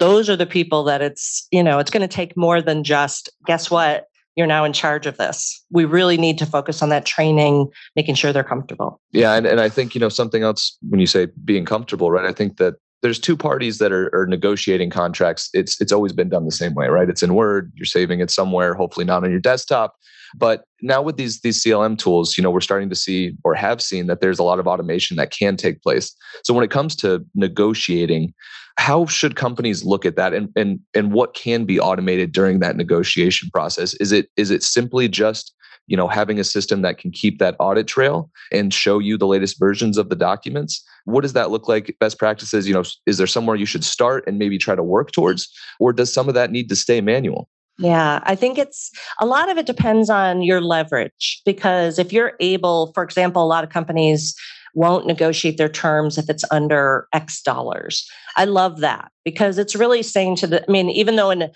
Those 0.00 0.28
are 0.28 0.36
the 0.36 0.46
people 0.46 0.82
that 0.84 1.02
it's, 1.02 1.46
you 1.52 1.62
know, 1.62 1.78
it's 1.78 1.90
going 1.90 2.00
to 2.00 2.08
take 2.08 2.36
more 2.36 2.60
than 2.60 2.82
just, 2.82 3.30
guess 3.46 3.70
what? 3.70 4.06
You're 4.34 4.48
now 4.48 4.64
in 4.64 4.72
charge 4.72 5.06
of 5.06 5.16
this. 5.16 5.64
We 5.70 5.84
really 5.84 6.16
need 6.16 6.38
to 6.38 6.46
focus 6.46 6.82
on 6.82 6.88
that 6.88 7.06
training, 7.06 7.68
making 7.94 8.16
sure 8.16 8.32
they're 8.32 8.42
comfortable. 8.42 9.00
Yeah. 9.12 9.34
And, 9.34 9.46
and 9.46 9.60
I 9.60 9.68
think, 9.68 9.94
you 9.94 10.00
know, 10.00 10.08
something 10.08 10.42
else 10.42 10.76
when 10.88 10.98
you 10.98 11.06
say 11.06 11.28
being 11.44 11.64
comfortable, 11.64 12.10
right? 12.10 12.24
I 12.24 12.32
think 12.32 12.56
that 12.56 12.74
there's 13.02 13.18
two 13.18 13.36
parties 13.36 13.78
that 13.78 13.92
are, 13.92 14.10
are, 14.14 14.26
negotiating 14.26 14.90
contracts. 14.90 15.50
It's 15.52 15.80
it's 15.80 15.92
always 15.92 16.12
been 16.12 16.28
done 16.28 16.46
the 16.46 16.50
same 16.50 16.74
way, 16.74 16.88
right? 16.88 17.08
It's 17.08 17.22
in 17.22 17.34
Word. 17.34 17.70
You're 17.74 17.84
saving 17.84 18.20
it 18.20 18.30
somewhere, 18.30 18.74
hopefully 18.74 19.04
not 19.04 19.24
on 19.24 19.30
your 19.30 19.40
desktop. 19.40 19.96
But 20.36 20.64
now 20.82 21.02
with 21.02 21.16
these 21.16 21.40
these 21.42 21.62
CLM 21.62 21.98
tools, 21.98 22.36
you 22.36 22.42
know, 22.42 22.50
we're 22.50 22.60
starting 22.60 22.88
to 22.88 22.94
see 22.94 23.36
or 23.44 23.54
have 23.54 23.80
seen 23.80 24.06
that 24.06 24.20
there's 24.20 24.38
a 24.38 24.42
lot 24.42 24.58
of 24.58 24.66
automation 24.66 25.16
that 25.16 25.30
can 25.30 25.56
take 25.56 25.82
place. 25.82 26.14
So 26.44 26.54
when 26.54 26.64
it 26.64 26.70
comes 26.70 26.96
to 26.96 27.24
negotiating, 27.34 28.32
how 28.76 29.06
should 29.06 29.36
companies 29.36 29.84
look 29.84 30.04
at 30.04 30.16
that 30.16 30.34
and 30.34 30.48
and 30.56 30.80
and 30.94 31.12
what 31.12 31.34
can 31.34 31.64
be 31.64 31.78
automated 31.78 32.32
during 32.32 32.60
that 32.60 32.76
negotiation 32.76 33.50
process? 33.52 33.94
Is 33.94 34.12
it 34.12 34.28
is 34.36 34.50
it 34.50 34.62
simply 34.62 35.08
just 35.08 35.54
you 35.86 35.96
know 35.96 36.08
having 36.08 36.38
a 36.38 36.44
system 36.44 36.82
that 36.82 36.98
can 36.98 37.10
keep 37.10 37.38
that 37.38 37.56
audit 37.58 37.86
trail 37.86 38.30
and 38.52 38.72
show 38.72 38.98
you 38.98 39.16
the 39.16 39.26
latest 39.26 39.58
versions 39.58 39.98
of 39.98 40.08
the 40.08 40.16
documents. 40.16 40.84
What 41.04 41.20
does 41.20 41.34
that 41.34 41.50
look 41.50 41.68
like 41.68 41.96
best 42.00 42.18
practices? 42.18 42.66
You 42.66 42.74
know 42.74 42.84
is 43.06 43.18
there 43.18 43.26
somewhere 43.26 43.56
you 43.56 43.66
should 43.66 43.84
start 43.84 44.24
and 44.26 44.38
maybe 44.38 44.58
try 44.58 44.74
to 44.74 44.82
work 44.82 45.12
towards? 45.12 45.48
Or 45.80 45.92
does 45.92 46.12
some 46.12 46.28
of 46.28 46.34
that 46.34 46.50
need 46.50 46.68
to 46.68 46.76
stay 46.76 47.00
manual? 47.00 47.48
Yeah, 47.78 48.20
I 48.22 48.36
think 48.36 48.56
it's 48.56 48.92
a 49.20 49.26
lot 49.26 49.50
of 49.50 49.58
it 49.58 49.66
depends 49.66 50.08
on 50.08 50.42
your 50.42 50.60
leverage 50.60 51.42
because 51.44 51.98
if 51.98 52.12
you're 52.12 52.34
able, 52.38 52.92
for 52.94 53.02
example, 53.02 53.42
a 53.42 53.46
lot 53.46 53.64
of 53.64 53.70
companies 53.70 54.34
won't 54.74 55.06
negotiate 55.06 55.56
their 55.56 55.68
terms 55.68 56.18
if 56.18 56.28
it's 56.28 56.44
under 56.50 57.08
X 57.12 57.42
dollars. 57.42 58.08
I 58.36 58.44
love 58.44 58.80
that 58.80 59.10
because 59.24 59.58
it's 59.58 59.76
really 59.76 60.02
saying 60.02 60.36
to 60.36 60.46
the, 60.46 60.64
I 60.68 60.70
mean, 60.70 60.90
even 60.90 61.16
though 61.16 61.30
in 61.30 61.50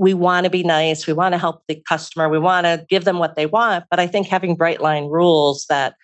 we 0.00 0.14
want 0.14 0.44
to 0.44 0.50
be 0.50 0.62
nice, 0.62 1.06
we 1.06 1.12
want 1.12 1.34
to 1.34 1.38
help 1.38 1.62
the 1.68 1.80
customer, 1.86 2.30
we 2.30 2.38
want 2.38 2.64
to 2.64 2.86
give 2.88 3.04
them 3.04 3.18
what 3.18 3.36
they 3.36 3.44
want. 3.44 3.84
But 3.90 4.00
I 4.00 4.06
think 4.06 4.26
having 4.26 4.56
bright 4.56 4.80
line 4.80 5.04
rules 5.04 5.66
that 5.68 5.94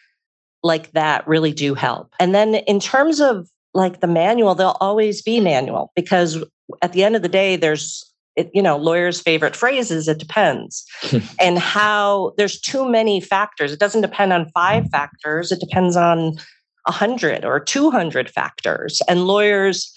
like 0.62 0.92
that 0.92 1.26
really 1.26 1.52
do 1.52 1.72
help. 1.72 2.12
And 2.20 2.34
then 2.34 2.56
in 2.56 2.78
terms 2.78 3.20
of 3.20 3.48
like 3.72 4.00
the 4.00 4.06
manual, 4.06 4.54
there'll 4.54 4.76
always 4.80 5.22
be 5.22 5.40
manual 5.40 5.92
because 5.96 6.44
at 6.82 6.92
the 6.92 7.04
end 7.04 7.16
of 7.16 7.22
the 7.22 7.28
day, 7.28 7.56
there's 7.56 8.12
it, 8.36 8.50
you 8.52 8.60
know, 8.60 8.76
lawyers' 8.76 9.18
favorite 9.18 9.56
phrases, 9.56 10.08
it 10.08 10.18
depends. 10.18 10.84
and 11.40 11.58
how 11.58 12.34
there's 12.36 12.60
too 12.60 12.86
many 12.86 13.18
factors. 13.18 13.72
It 13.72 13.80
doesn't 13.80 14.02
depend 14.02 14.30
on 14.30 14.50
five 14.50 14.90
factors, 14.90 15.50
it 15.50 15.60
depends 15.60 15.96
on 15.96 16.36
100 16.84 17.46
or 17.46 17.60
200 17.60 18.28
factors. 18.28 19.00
And 19.08 19.26
lawyers 19.26 19.90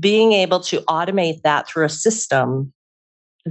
being 0.00 0.32
able 0.32 0.58
to 0.58 0.80
automate 0.82 1.42
that 1.42 1.68
through 1.68 1.84
a 1.84 1.88
system 1.88 2.72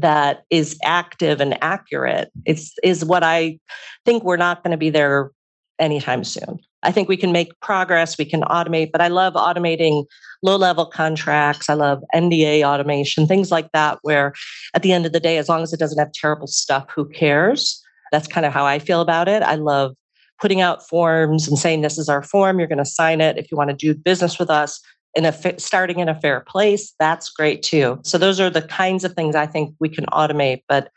that 0.01 0.43
is 0.49 0.77
active 0.83 1.41
and 1.41 1.61
accurate 1.63 2.31
is 2.45 2.73
is 2.83 3.03
what 3.03 3.23
I 3.23 3.59
think 4.05 4.23
we're 4.23 4.37
not 4.37 4.63
going 4.63 4.71
to 4.71 4.77
be 4.77 4.89
there 4.89 5.31
anytime 5.79 6.23
soon. 6.23 6.59
I 6.83 6.91
think 6.91 7.09
we 7.09 7.17
can 7.17 7.31
make 7.31 7.59
progress, 7.59 8.17
we 8.17 8.25
can 8.25 8.41
automate, 8.41 8.91
but 8.91 9.01
I 9.01 9.07
love 9.07 9.33
automating 9.33 10.05
low 10.43 10.55
level 10.55 10.85
contracts. 10.85 11.69
I 11.69 11.73
love 11.73 12.03
NDA 12.13 12.63
automation, 12.63 13.27
things 13.27 13.51
like 13.51 13.71
that, 13.73 13.99
where 14.03 14.33
at 14.73 14.83
the 14.83 14.91
end 14.91 15.05
of 15.05 15.11
the 15.11 15.19
day, 15.19 15.37
as 15.37 15.49
long 15.49 15.63
as 15.63 15.73
it 15.73 15.79
doesn't 15.79 15.99
have 15.99 16.11
terrible 16.11 16.47
stuff, 16.47 16.85
who 16.93 17.09
cares? 17.09 17.81
That's 18.11 18.27
kind 18.27 18.45
of 18.45 18.53
how 18.53 18.65
I 18.65 18.79
feel 18.79 19.01
about 19.01 19.27
it. 19.27 19.43
I 19.43 19.55
love 19.55 19.95
putting 20.39 20.61
out 20.61 20.87
forms 20.87 21.47
and 21.47 21.57
saying, 21.57 21.81
This 21.81 21.97
is 21.97 22.09
our 22.09 22.23
form, 22.23 22.59
you're 22.59 22.67
going 22.67 22.77
to 22.77 22.85
sign 22.85 23.21
it. 23.21 23.37
If 23.37 23.51
you 23.51 23.57
want 23.57 23.71
to 23.71 23.75
do 23.75 23.95
business 23.95 24.37
with 24.39 24.49
us, 24.49 24.79
in 25.17 25.25
a 25.25 25.59
starting 25.59 25.99
in 25.99 26.07
a 26.07 26.19
fair 26.21 26.41
place, 26.41 26.93
that's 26.99 27.29
great 27.29 27.63
too. 27.63 27.99
So 28.03 28.17
those 28.17 28.39
are 28.39 28.49
the 28.49 28.61
kinds 28.61 29.03
of 29.03 29.13
things 29.13 29.35
I 29.35 29.47
think 29.47 29.75
we 29.79 29.89
can 29.89 30.05
automate. 30.05 30.61
But 30.69 30.91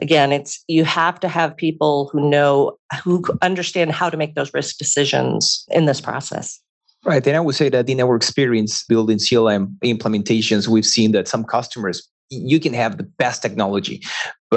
again, 0.00 0.30
it's 0.30 0.62
you 0.68 0.84
have 0.84 1.18
to 1.20 1.28
have 1.28 1.56
people 1.56 2.10
who 2.12 2.28
know 2.28 2.78
who 3.02 3.24
understand 3.40 3.92
how 3.92 4.10
to 4.10 4.16
make 4.16 4.34
those 4.34 4.52
risk 4.52 4.76
decisions 4.76 5.64
in 5.70 5.86
this 5.86 6.00
process. 6.00 6.60
Right. 7.04 7.26
And 7.26 7.36
I 7.36 7.40
would 7.40 7.54
say 7.54 7.68
that 7.70 7.88
in 7.88 8.00
our 8.00 8.16
experience 8.16 8.84
building 8.84 9.18
CLM 9.18 9.76
implementations, 9.80 10.68
we've 10.68 10.86
seen 10.86 11.12
that 11.12 11.26
some 11.26 11.44
customers 11.44 12.08
you 12.30 12.58
can 12.58 12.72
have 12.72 12.96
the 12.96 13.02
best 13.02 13.42
technology 13.42 14.02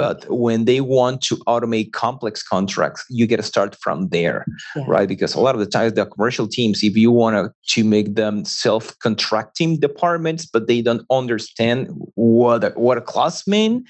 but 0.00 0.30
when 0.30 0.64
they 0.64 0.80
want 0.80 1.20
to 1.22 1.36
automate 1.46 1.92
complex 1.92 2.42
contracts 2.42 3.04
you 3.10 3.26
get 3.26 3.38
to 3.38 3.42
start 3.42 3.76
from 3.80 4.08
there 4.08 4.44
yeah. 4.76 4.84
right? 4.86 5.08
Because 5.08 5.34
a 5.34 5.40
lot 5.40 5.54
of 5.54 5.60
the 5.60 5.66
times 5.66 5.92
the 5.94 6.06
commercial 6.06 6.46
teams 6.46 6.82
if 6.82 6.96
you 6.96 7.10
want 7.10 7.52
to 7.74 7.84
make 7.84 8.14
them 8.14 8.44
self-contracting 8.44 9.80
departments 9.80 10.46
but 10.46 10.66
they 10.66 10.80
don't 10.82 11.04
understand 11.10 11.88
what 12.14 12.64
a, 12.64 12.70
what 12.70 12.98
a 12.98 13.00
class 13.00 13.46
mean 13.46 13.84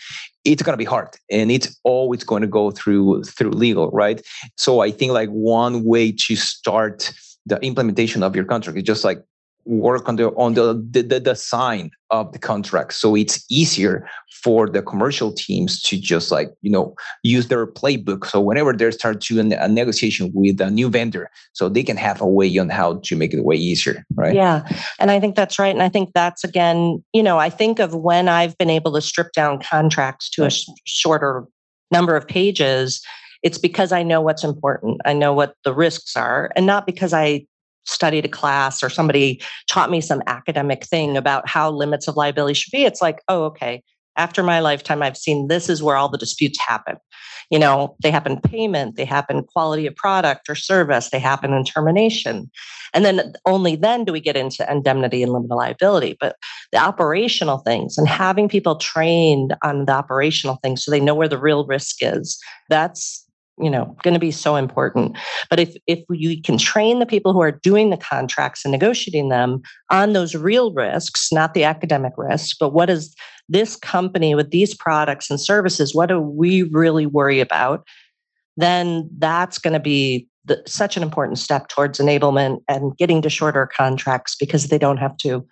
it's 0.44 0.62
going 0.62 0.72
to 0.72 0.78
be 0.78 0.84
hard. 0.84 1.10
And 1.30 1.50
it's 1.50 1.78
always 1.84 2.24
going 2.24 2.40
to 2.40 2.48
go 2.48 2.70
through 2.70 3.24
through 3.24 3.50
legal 3.50 3.90
right? 3.90 4.20
So 4.56 4.80
i 4.80 4.90
think 4.90 5.12
like 5.12 5.30
one 5.30 5.84
way 5.84 6.12
to 6.12 6.36
start 6.36 7.12
the 7.46 7.58
implementation 7.60 8.22
of 8.22 8.36
your 8.36 8.44
contract 8.44 8.78
is 8.78 8.84
just 8.84 9.04
like 9.04 9.22
work 9.68 10.08
on 10.08 10.16
the 10.16 10.30
on 10.30 10.54
the, 10.54 10.74
the, 10.90 11.02
the 11.02 11.20
design 11.20 11.90
of 12.10 12.32
the 12.32 12.38
contract 12.38 12.94
so 12.94 13.14
it's 13.14 13.44
easier 13.50 14.08
for 14.42 14.66
the 14.66 14.80
commercial 14.80 15.30
teams 15.30 15.82
to 15.82 15.98
just 16.00 16.30
like 16.30 16.50
you 16.62 16.70
know 16.70 16.94
use 17.22 17.48
their 17.48 17.66
playbook 17.66 18.24
so 18.24 18.40
whenever 18.40 18.72
they 18.72 18.90
start 18.90 19.20
to 19.20 19.38
a, 19.38 19.68
negotiation 19.68 20.30
with 20.32 20.58
a 20.62 20.70
new 20.70 20.88
vendor 20.88 21.30
so 21.52 21.68
they 21.68 21.82
can 21.82 21.98
have 21.98 22.18
a 22.22 22.26
way 22.26 22.56
on 22.56 22.70
how 22.70 22.94
to 23.04 23.14
make 23.14 23.34
it 23.34 23.44
way 23.44 23.56
easier 23.56 24.02
right 24.14 24.34
yeah 24.34 24.66
and 24.98 25.10
i 25.10 25.20
think 25.20 25.36
that's 25.36 25.58
right 25.58 25.74
and 25.74 25.82
i 25.82 25.88
think 25.88 26.10
that's 26.14 26.44
again 26.44 27.04
you 27.12 27.22
know 27.22 27.38
i 27.38 27.50
think 27.50 27.78
of 27.78 27.94
when 27.94 28.26
i've 28.26 28.56
been 28.56 28.70
able 28.70 28.94
to 28.94 29.02
strip 29.02 29.32
down 29.32 29.60
contracts 29.60 30.30
to 30.30 30.46
a 30.46 30.50
sh- 30.50 30.66
shorter 30.86 31.44
number 31.90 32.16
of 32.16 32.26
pages 32.26 33.02
it's 33.44 33.58
because 33.58 33.92
I 33.92 34.02
know 34.02 34.20
what's 34.20 34.42
important. 34.42 35.00
I 35.04 35.12
know 35.12 35.32
what 35.32 35.54
the 35.62 35.72
risks 35.72 36.16
are, 36.16 36.50
and 36.56 36.66
not 36.66 36.86
because 36.86 37.12
I 37.12 37.46
studied 37.88 38.24
a 38.24 38.28
class 38.28 38.82
or 38.82 38.90
somebody 38.90 39.40
taught 39.68 39.90
me 39.90 40.00
some 40.00 40.22
academic 40.26 40.84
thing 40.84 41.16
about 41.16 41.48
how 41.48 41.70
limits 41.70 42.08
of 42.08 42.16
liability 42.16 42.54
should 42.54 42.72
be. 42.72 42.84
It's 42.84 43.02
like, 43.02 43.22
oh, 43.28 43.44
okay. 43.44 43.82
After 44.16 44.42
my 44.42 44.60
lifetime, 44.60 45.02
I've 45.02 45.16
seen 45.16 45.46
this 45.46 45.68
is 45.68 45.82
where 45.82 45.96
all 45.96 46.08
the 46.08 46.18
disputes 46.18 46.58
happen. 46.58 46.96
You 47.50 47.58
know, 47.58 47.96
they 48.02 48.10
happen 48.10 48.40
payment, 48.40 48.96
they 48.96 49.04
happen 49.04 49.44
quality 49.44 49.86
of 49.86 49.96
product 49.96 50.50
or 50.50 50.54
service, 50.54 51.10
they 51.10 51.18
happen 51.18 51.54
in 51.54 51.64
termination. 51.64 52.50
And 52.92 53.04
then 53.04 53.32
only 53.46 53.76
then 53.76 54.04
do 54.04 54.12
we 54.12 54.20
get 54.20 54.36
into 54.36 54.70
indemnity 54.70 55.22
and 55.22 55.32
limited 55.32 55.54
liability. 55.54 56.16
But 56.20 56.36
the 56.72 56.78
operational 56.78 57.58
things 57.58 57.96
and 57.96 58.08
having 58.08 58.48
people 58.48 58.76
trained 58.76 59.54
on 59.62 59.86
the 59.86 59.92
operational 59.92 60.56
things 60.56 60.84
so 60.84 60.90
they 60.90 61.00
know 61.00 61.14
where 61.14 61.28
the 61.28 61.38
real 61.38 61.64
risk 61.64 61.98
is, 62.00 62.38
that's 62.68 63.24
you 63.60 63.70
know 63.70 63.96
going 64.02 64.14
to 64.14 64.20
be 64.20 64.30
so 64.30 64.56
important. 64.56 65.16
But 65.50 65.60
if 65.60 65.76
if 65.86 66.00
you 66.10 66.40
can 66.42 66.58
train 66.58 66.98
the 66.98 67.06
people 67.06 67.32
who 67.32 67.42
are 67.42 67.52
doing 67.52 67.90
the 67.90 67.96
contracts 67.96 68.64
and 68.64 68.72
negotiating 68.72 69.28
them 69.28 69.62
on 69.90 70.12
those 70.12 70.34
real 70.34 70.72
risks 70.72 71.32
not 71.32 71.54
the 71.54 71.64
academic 71.64 72.12
risks 72.16 72.56
but 72.58 72.72
what 72.72 72.90
is 72.90 73.14
this 73.48 73.76
company 73.76 74.34
with 74.34 74.50
these 74.50 74.74
products 74.74 75.30
and 75.30 75.40
services 75.40 75.94
what 75.94 76.06
do 76.06 76.20
we 76.20 76.62
really 76.64 77.06
worry 77.06 77.40
about? 77.40 77.86
Then 78.56 79.08
that's 79.18 79.58
going 79.58 79.74
to 79.74 79.80
be 79.80 80.28
the, 80.44 80.62
such 80.66 80.96
an 80.96 81.02
important 81.02 81.38
step 81.38 81.68
towards 81.68 81.98
enablement 81.98 82.62
and 82.68 82.96
getting 82.96 83.22
to 83.22 83.30
shorter 83.30 83.66
contracts 83.66 84.34
because 84.34 84.68
they 84.68 84.78
don't 84.78 84.96
have 84.96 85.16
to 85.18 85.46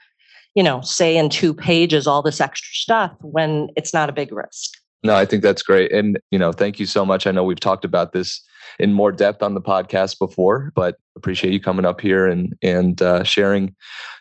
you 0.55 0.63
know 0.63 0.81
say 0.81 1.17
in 1.17 1.29
two 1.29 1.55
pages 1.55 2.07
all 2.07 2.23
this 2.23 2.41
extra 2.41 2.73
stuff 2.73 3.13
when 3.21 3.69
it's 3.77 3.95
not 3.95 4.09
a 4.09 4.13
big 4.13 4.33
risk 4.33 4.73
no, 5.03 5.15
I 5.15 5.25
think 5.25 5.43
that's 5.43 5.63
great. 5.63 5.93
And, 5.93 6.19
you 6.31 6.39
know, 6.39 6.53
thank 6.53 6.81
you 6.81 6.87
so 6.87 7.05
much. 7.05 7.27
I 7.27 7.31
know 7.31 7.45
we've 7.45 7.61
talked 7.61 7.85
about 7.85 8.13
this 8.13 8.43
in 8.79 8.93
more 8.93 9.13
depth 9.13 9.43
on 9.43 9.55
the 9.55 9.61
podcast 9.61 10.19
before, 10.19 10.73
but 10.75 10.97
appreciate 11.17 11.53
you 11.53 11.61
coming 11.61 11.85
up 11.85 12.01
here 12.01 12.27
and 12.27 12.55
and 12.63 13.01
uh, 13.01 13.23
sharing 13.25 13.75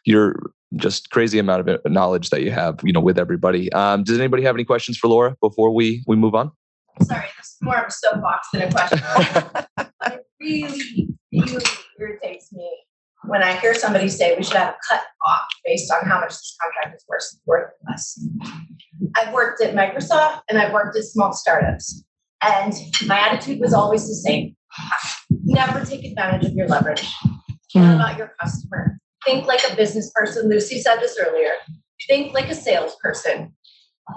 your 0.06 0.52
just 0.76 1.10
crazy 1.10 1.40
amount 1.40 1.68
of 1.68 1.92
knowledge 1.92 2.30
that 2.30 2.42
you 2.42 2.52
have, 2.52 2.80
you 2.84 2.94
know, 2.94 3.00
with 3.00 3.18
everybody. 3.18 3.72
Um, 3.74 4.04
does 4.04 4.20
anybody 4.20 4.44
have 4.44 4.56
any 4.56 4.66
questions 4.66 4.98
for 4.98 5.08
Laura 5.08 5.36
before 5.42 5.74
we 5.74 6.04
we 6.08 6.16
move 6.16 6.36
on? 6.36 6.52
Sorry, 7.02 7.26
this 7.38 7.48
is 7.48 7.58
more 7.62 7.78
of 7.78 7.88
a 7.88 7.92
soapbox 7.92 8.48
than 8.54 8.62
a 8.64 8.72
question. 8.72 9.00
it 10.06 10.26
really, 10.40 11.10
really 11.32 11.66
irritates 12.00 12.54
me 12.54 12.85
when 13.28 13.44
I 13.44 13.56
hear 13.56 13.74
somebody 13.74 14.10
say 14.10 14.36
we 14.36 14.44
should 14.44 14.58
have 14.58 14.70
a 14.70 14.78
cut 14.90 15.04
off 15.26 15.48
based 15.66 15.92
on 15.92 16.08
how 16.08 16.20
much 16.20 16.30
this 16.30 16.58
contract 16.62 16.96
is 16.96 17.06
worth, 17.08 17.40
worth 17.46 17.72
us. 17.92 18.20
I've 19.16 19.34
worked 19.34 19.62
at 19.62 19.74
Microsoft 19.74 20.42
and 20.50 20.58
I've 20.58 20.74
worked 20.74 20.98
at 20.98 21.04
small 21.04 21.34
startups. 21.34 22.04
And 22.44 22.74
my 23.08 23.18
attitude 23.20 23.60
was 23.60 23.74
always 23.74 24.08
the 24.08 24.16
same. 24.16 24.56
Never 25.44 25.84
take 25.86 26.06
advantage 26.06 26.46
of 26.46 26.54
your 26.54 26.68
leverage. 26.68 27.08
Care 27.72 27.84
mm. 27.84 27.96
about 27.96 28.18
your 28.18 28.34
customer. 28.40 29.00
Think 29.26 29.48
like 29.48 29.62
a 29.70 29.76
business 29.76 30.12
person. 30.14 30.50
Lucy 30.50 30.80
said 30.80 30.98
this 30.98 31.18
earlier. 31.20 31.52
Think 32.08 32.34
like 32.34 32.50
a 32.50 32.56
salesperson. 32.56 33.56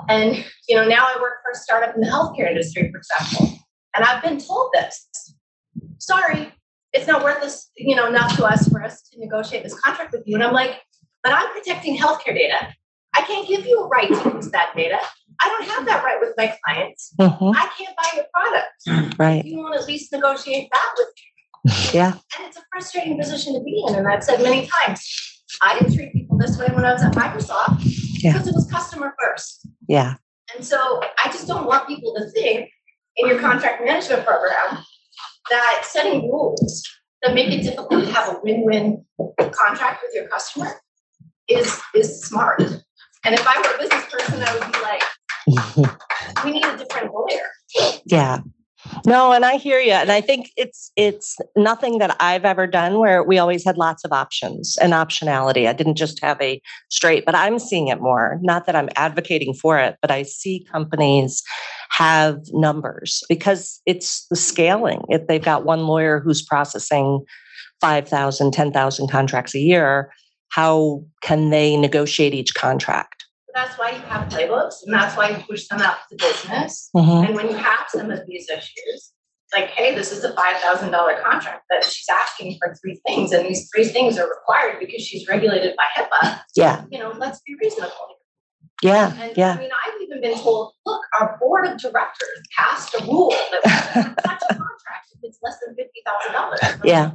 And 0.09 0.45
you 0.69 0.77
know, 0.77 0.87
now 0.87 1.07
I 1.07 1.19
work 1.21 1.35
for 1.43 1.53
a 1.53 1.55
startup 1.55 1.95
in 1.95 2.03
the 2.03 2.09
healthcare 2.09 2.51
industry, 2.51 2.91
for 2.91 2.99
example. 2.99 3.59
And 3.97 4.05
I've 4.05 4.23
been 4.23 4.39
told 4.39 4.71
this. 4.75 5.09
Sorry, 5.99 6.53
it's 6.99 7.07
not 7.07 7.23
worth 7.23 7.41
this, 7.41 7.71
you 7.77 7.95
know, 7.95 8.07
enough 8.07 8.37
to 8.37 8.45
us 8.45 8.69
for 8.69 8.83
us 8.83 9.03
to 9.03 9.21
negotiate 9.21 9.63
this 9.63 9.79
contract 9.81 10.13
with 10.13 10.25
you. 10.27 10.35
And 10.35 10.43
I'm 10.43 10.53
like, 10.53 10.81
but 11.23 11.33
I'm 11.33 11.49
protecting 11.53 11.97
healthcare 11.97 12.35
data. 12.35 12.75
I 13.15 13.23
can't 13.23 13.49
give 13.49 13.65
you 13.67 13.81
a 13.81 13.89
right 13.89 14.09
to 14.09 14.35
use 14.35 14.51
that 14.51 14.73
data. 14.77 14.99
I 15.41 15.49
don't 15.49 15.69
have 15.71 15.87
that 15.87 16.05
right 16.05 16.19
with 16.21 16.35
my 16.37 16.57
clients. 16.65 17.15
Mm-hmm. 17.19 17.51
I 17.57 17.71
can't 17.79 17.97
buy 17.97 18.11
your 18.17 18.27
product. 18.35 19.17
Right. 19.19 19.45
You 19.45 19.59
want 19.59 19.75
to 19.75 19.81
at 19.81 19.87
least 19.87 20.13
negotiate 20.13 20.69
that 20.73 20.91
with 20.97 21.09
me. 21.17 21.75
Yeah. 21.93 22.13
And 22.13 22.47
it's 22.47 22.57
a 22.57 22.63
frustrating 22.73 23.19
position 23.19 23.55
to 23.55 23.61
be 23.61 23.85
in. 23.89 23.97
And 23.97 24.07
I've 24.07 24.23
said 24.23 24.41
many 24.43 24.69
times, 24.85 25.45
I 25.63 25.79
didn't 25.79 25.95
treat 25.95 26.13
people 26.13 26.39
this 26.39 26.57
way 26.57 26.69
when 26.73 26.85
I 26.85 26.93
was 26.93 27.03
at 27.03 27.13
Microsoft 27.13 27.81
yeah. 28.23 28.33
because 28.33 28.47
it 28.47 28.55
was 28.55 28.71
customer 28.71 29.15
first. 29.21 29.67
Yeah. 29.89 30.15
And 30.55 30.65
so 30.65 31.01
I 31.19 31.27
just 31.27 31.49
don't 31.49 31.67
want 31.67 31.89
people 31.89 32.15
to 32.15 32.31
think 32.31 32.71
in 33.17 33.29
your 33.29 33.41
contract 33.41 33.85
management 33.85 34.25
program 34.25 34.85
that 35.51 35.83
setting 35.85 36.31
rules 36.31 36.85
that 37.23 37.35
make 37.35 37.53
it 37.53 37.63
difficult 37.63 38.05
to 38.05 38.13
have 38.13 38.29
a 38.35 38.41
win-win 38.43 39.05
contract 39.51 40.03
with 40.03 40.15
your 40.15 40.29
customer 40.29 40.81
is 41.49 41.81
is 41.95 42.23
smart. 42.23 42.63
And 43.25 43.35
if 43.35 43.45
I 43.47 43.61
were 43.61 43.75
a 43.75 43.79
business 43.79 44.05
person, 44.07 44.43
I 44.43 44.55
would 44.55 44.73
be 44.73 44.81
like, 44.81 45.03
we 46.45 46.53
need 46.53 46.65
a 46.65 46.77
different 46.77 47.13
lawyer. 47.13 48.01
Yeah. 48.07 48.39
No, 49.07 49.33
and 49.33 49.45
I 49.45 49.57
hear 49.57 49.81
you. 49.81 49.93
And 49.93 50.11
I 50.11 50.21
think 50.21 50.51
it's 50.57 50.91
it's 50.97 51.37
nothing 51.57 51.99
that 51.99 52.17
I've 52.21 52.45
ever 52.45 52.67
done 52.67 52.99
where 52.99 53.23
we 53.23 53.39
always 53.39 53.65
had 53.65 53.77
lots 53.77 54.05
of 54.05 54.13
options 54.13 54.77
and 54.81 54.93
optionality. 54.93 55.69
I 55.69 55.73
didn't 55.73 55.97
just 55.97 56.23
have 56.23 56.41
a 56.41 56.61
straight, 56.89 57.25
but 57.25 57.35
I'm 57.35 57.59
seeing 57.59 57.89
it 57.89 58.01
more. 58.01 58.39
Not 58.43 58.67
that 58.67 58.77
I'm 58.77 58.89
advocating 58.97 59.55
for 59.55 59.79
it, 59.79 59.97
but 60.01 60.11
I 60.11 60.23
see 60.23 60.67
companies 60.71 61.43
have 61.91 62.41
numbers 62.53 63.23
because 63.29 63.81
it's 63.87 64.27
the 64.31 64.37
scaling. 64.37 65.03
If 65.09 65.27
they've 65.27 65.43
got 65.43 65.65
one 65.65 65.87
lawyer 65.87 66.21
who's 66.21 66.43
processing 66.43 67.25
5,000, 67.81 68.53
10,000 68.53 69.09
contracts 69.09 69.55
a 69.55 69.61
year, 69.61 70.13
how 70.51 71.05
can 71.23 71.51
they 71.51 71.77
negotiate 71.77 72.35
each 72.35 72.55
contract? 72.55 73.18
That's 73.55 73.79
why 73.79 73.91
you 73.91 73.99
have 74.03 74.29
playbooks 74.29 74.77
and 74.85 74.93
that's 74.93 75.17
why 75.17 75.31
you 75.31 75.43
push 75.49 75.67
them 75.69 75.81
out 75.81 75.97
to 76.11 76.17
business. 76.17 76.91
Mm-hmm. 76.95 77.27
And 77.27 77.35
when 77.35 77.49
you 77.49 77.57
have 77.57 77.87
some 77.89 78.11
of 78.11 78.21
these 78.27 78.49
issues, 78.49 79.13
like, 79.53 79.69
hey, 79.69 79.95
this 79.95 80.13
is 80.13 80.25
a 80.25 80.33
$5,000 80.33 81.23
contract 81.23 81.65
that 81.71 81.85
she's 81.85 82.07
asking 82.11 82.59
for 82.59 82.75
three 82.75 83.01
things, 83.07 83.33
and 83.33 83.47
these 83.47 83.69
three 83.75 83.87
things 83.87 84.19
are 84.19 84.29
required 84.29 84.79
because 84.79 85.03
she's 85.03 85.27
regulated 85.27 85.75
by 85.77 85.85
HIPAA. 85.97 86.41
Yeah. 86.55 86.85
You 86.91 86.99
know, 86.99 87.15
let's 87.17 87.41
be 87.47 87.57
reasonable. 87.61 88.19
Yeah. 88.83 89.13
And 89.21 89.37
yeah. 89.37 89.55
I 89.55 89.59
mean, 89.59 89.71
I've 89.87 90.03
even 90.03 90.21
been 90.21 90.39
told, 90.39 90.73
look, 90.87 91.01
our 91.19 91.37
board 91.41 91.67
of 91.67 91.79
directors 91.79 92.43
passed 92.57 92.95
a 92.95 93.05
rule 93.05 93.31
that 93.31 93.63
such 93.65 94.43
a 94.51 94.55
contract 94.55 95.09
if 95.13 95.19
it's 95.23 95.39
less 95.43 95.57
than 95.65 95.75
fifty 95.75 96.01
thousand 96.07 96.33
dollars. 96.33 96.61
Yeah. 96.85 97.13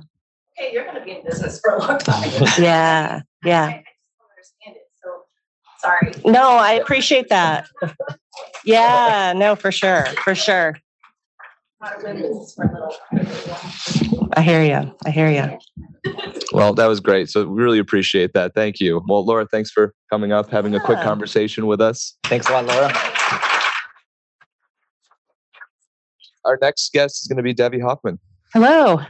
Okay, 0.60 0.74
you're 0.74 0.84
going 0.84 0.98
to 0.98 1.06
be 1.06 1.12
in 1.12 1.24
business 1.24 1.60
for 1.60 1.76
a 1.76 1.80
long 1.80 2.00
time. 2.00 2.30
yeah. 2.60 3.22
Yeah. 3.44 3.64
I, 3.64 3.70
I 3.70 3.84
just 3.96 4.18
don't 4.20 4.30
understand 4.30 4.76
it. 4.76 4.90
So 5.02 5.10
sorry. 5.84 6.12
No, 6.26 6.52
I 6.52 6.74
appreciate 6.74 7.30
that. 7.30 7.68
yeah. 8.66 9.34
No, 9.36 9.56
for 9.56 9.72
sure. 9.72 10.06
For 10.24 10.34
sure. 10.36 10.76
I 14.36 14.42
hear 14.42 14.64
you. 14.64 14.96
I 15.06 15.10
hear 15.10 15.30
you. 15.30 15.60
Well, 16.54 16.74
that 16.76 16.86
was 16.88 17.00
great. 17.02 17.30
So 17.30 17.46
really 17.46 17.80
appreciate 17.80 18.34
that. 18.34 18.54
Thank 18.54 18.80
you. 18.80 19.02
Well, 19.08 19.26
Laura, 19.26 19.46
thanks 19.46 19.70
for 19.70 19.94
coming 20.10 20.32
up, 20.32 20.50
having 20.50 20.76
a 20.76 20.80
quick 20.80 21.00
conversation 21.00 21.68
with 21.68 21.82
us. 21.82 22.16
Thanks 22.26 22.48
a 22.48 22.54
lot, 22.54 22.66
Laura. 22.66 22.94
Our 26.46 26.58
next 26.62 26.92
guest 26.94 27.24
is 27.24 27.28
going 27.28 27.38
to 27.38 27.44
be 27.44 27.54
Debbie 27.54 27.80
Hoffman. 27.80 28.20
Hello. 28.54 29.02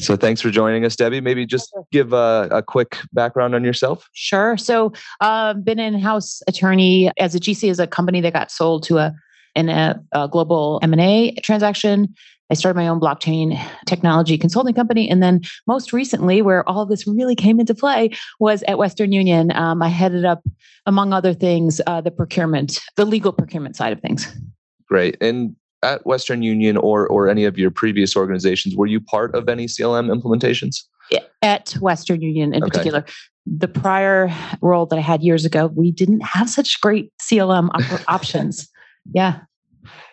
So 0.00 0.16
thanks 0.16 0.40
for 0.40 0.50
joining 0.50 0.84
us, 0.84 0.96
Debbie. 0.96 1.20
Maybe 1.20 1.46
just 1.46 1.72
give 1.92 2.12
a, 2.12 2.48
a 2.50 2.62
quick 2.62 2.98
background 3.12 3.54
on 3.54 3.62
yourself. 3.62 4.08
Sure. 4.12 4.56
So, 4.56 4.92
uh, 5.20 5.54
been 5.54 5.78
in 5.78 5.98
house 5.98 6.42
attorney 6.48 7.12
as 7.18 7.34
a 7.34 7.40
GC 7.40 7.70
as 7.70 7.78
a 7.78 7.86
company 7.86 8.20
that 8.22 8.32
got 8.32 8.50
sold 8.50 8.82
to 8.84 8.98
a 8.98 9.14
in 9.54 9.68
a, 9.68 10.02
a 10.12 10.28
global 10.28 10.80
M 10.82 10.92
and 10.92 11.00
A 11.00 11.34
transaction. 11.42 12.14
I 12.50 12.54
started 12.54 12.76
my 12.76 12.88
own 12.88 13.00
blockchain 13.00 13.58
technology 13.86 14.36
consulting 14.36 14.74
company, 14.74 15.08
and 15.08 15.22
then 15.22 15.40
most 15.66 15.92
recently, 15.92 16.42
where 16.42 16.68
all 16.68 16.84
this 16.84 17.06
really 17.06 17.34
came 17.34 17.58
into 17.60 17.74
play, 17.74 18.10
was 18.40 18.62
at 18.64 18.76
Western 18.76 19.12
Union. 19.12 19.52
Um, 19.56 19.80
I 19.82 19.88
headed 19.88 20.24
up, 20.24 20.42
among 20.84 21.12
other 21.12 21.32
things, 21.32 21.80
uh, 21.86 22.00
the 22.00 22.10
procurement, 22.10 22.78
the 22.96 23.06
legal 23.06 23.32
procurement 23.32 23.76
side 23.76 23.92
of 23.92 24.00
things. 24.00 24.30
Great. 24.86 25.16
And 25.22 25.56
at 25.82 26.04
Western 26.06 26.42
Union 26.42 26.76
or 26.76 27.06
or 27.08 27.28
any 27.28 27.44
of 27.44 27.58
your 27.58 27.70
previous 27.70 28.16
organizations, 28.16 28.76
were 28.76 28.86
you 28.86 29.00
part 29.00 29.34
of 29.34 29.48
any 29.48 29.66
CLM 29.66 30.10
implementations? 30.12 30.82
At 31.42 31.72
Western 31.80 32.22
Union 32.22 32.54
in 32.54 32.62
Okay. 32.62 32.70
particular. 32.70 33.04
The 33.46 33.66
prior 33.68 34.32
role 34.62 34.86
that 34.86 34.96
I 34.96 35.02
had 35.02 35.22
years 35.22 35.44
ago, 35.44 35.66
we 35.74 35.90
didn't 35.90 36.20
have 36.20 36.48
such 36.48 36.80
great 36.80 37.12
CLM 37.20 37.68
op- 37.74 38.00
options. 38.08 38.68
Yeah. 39.12 39.40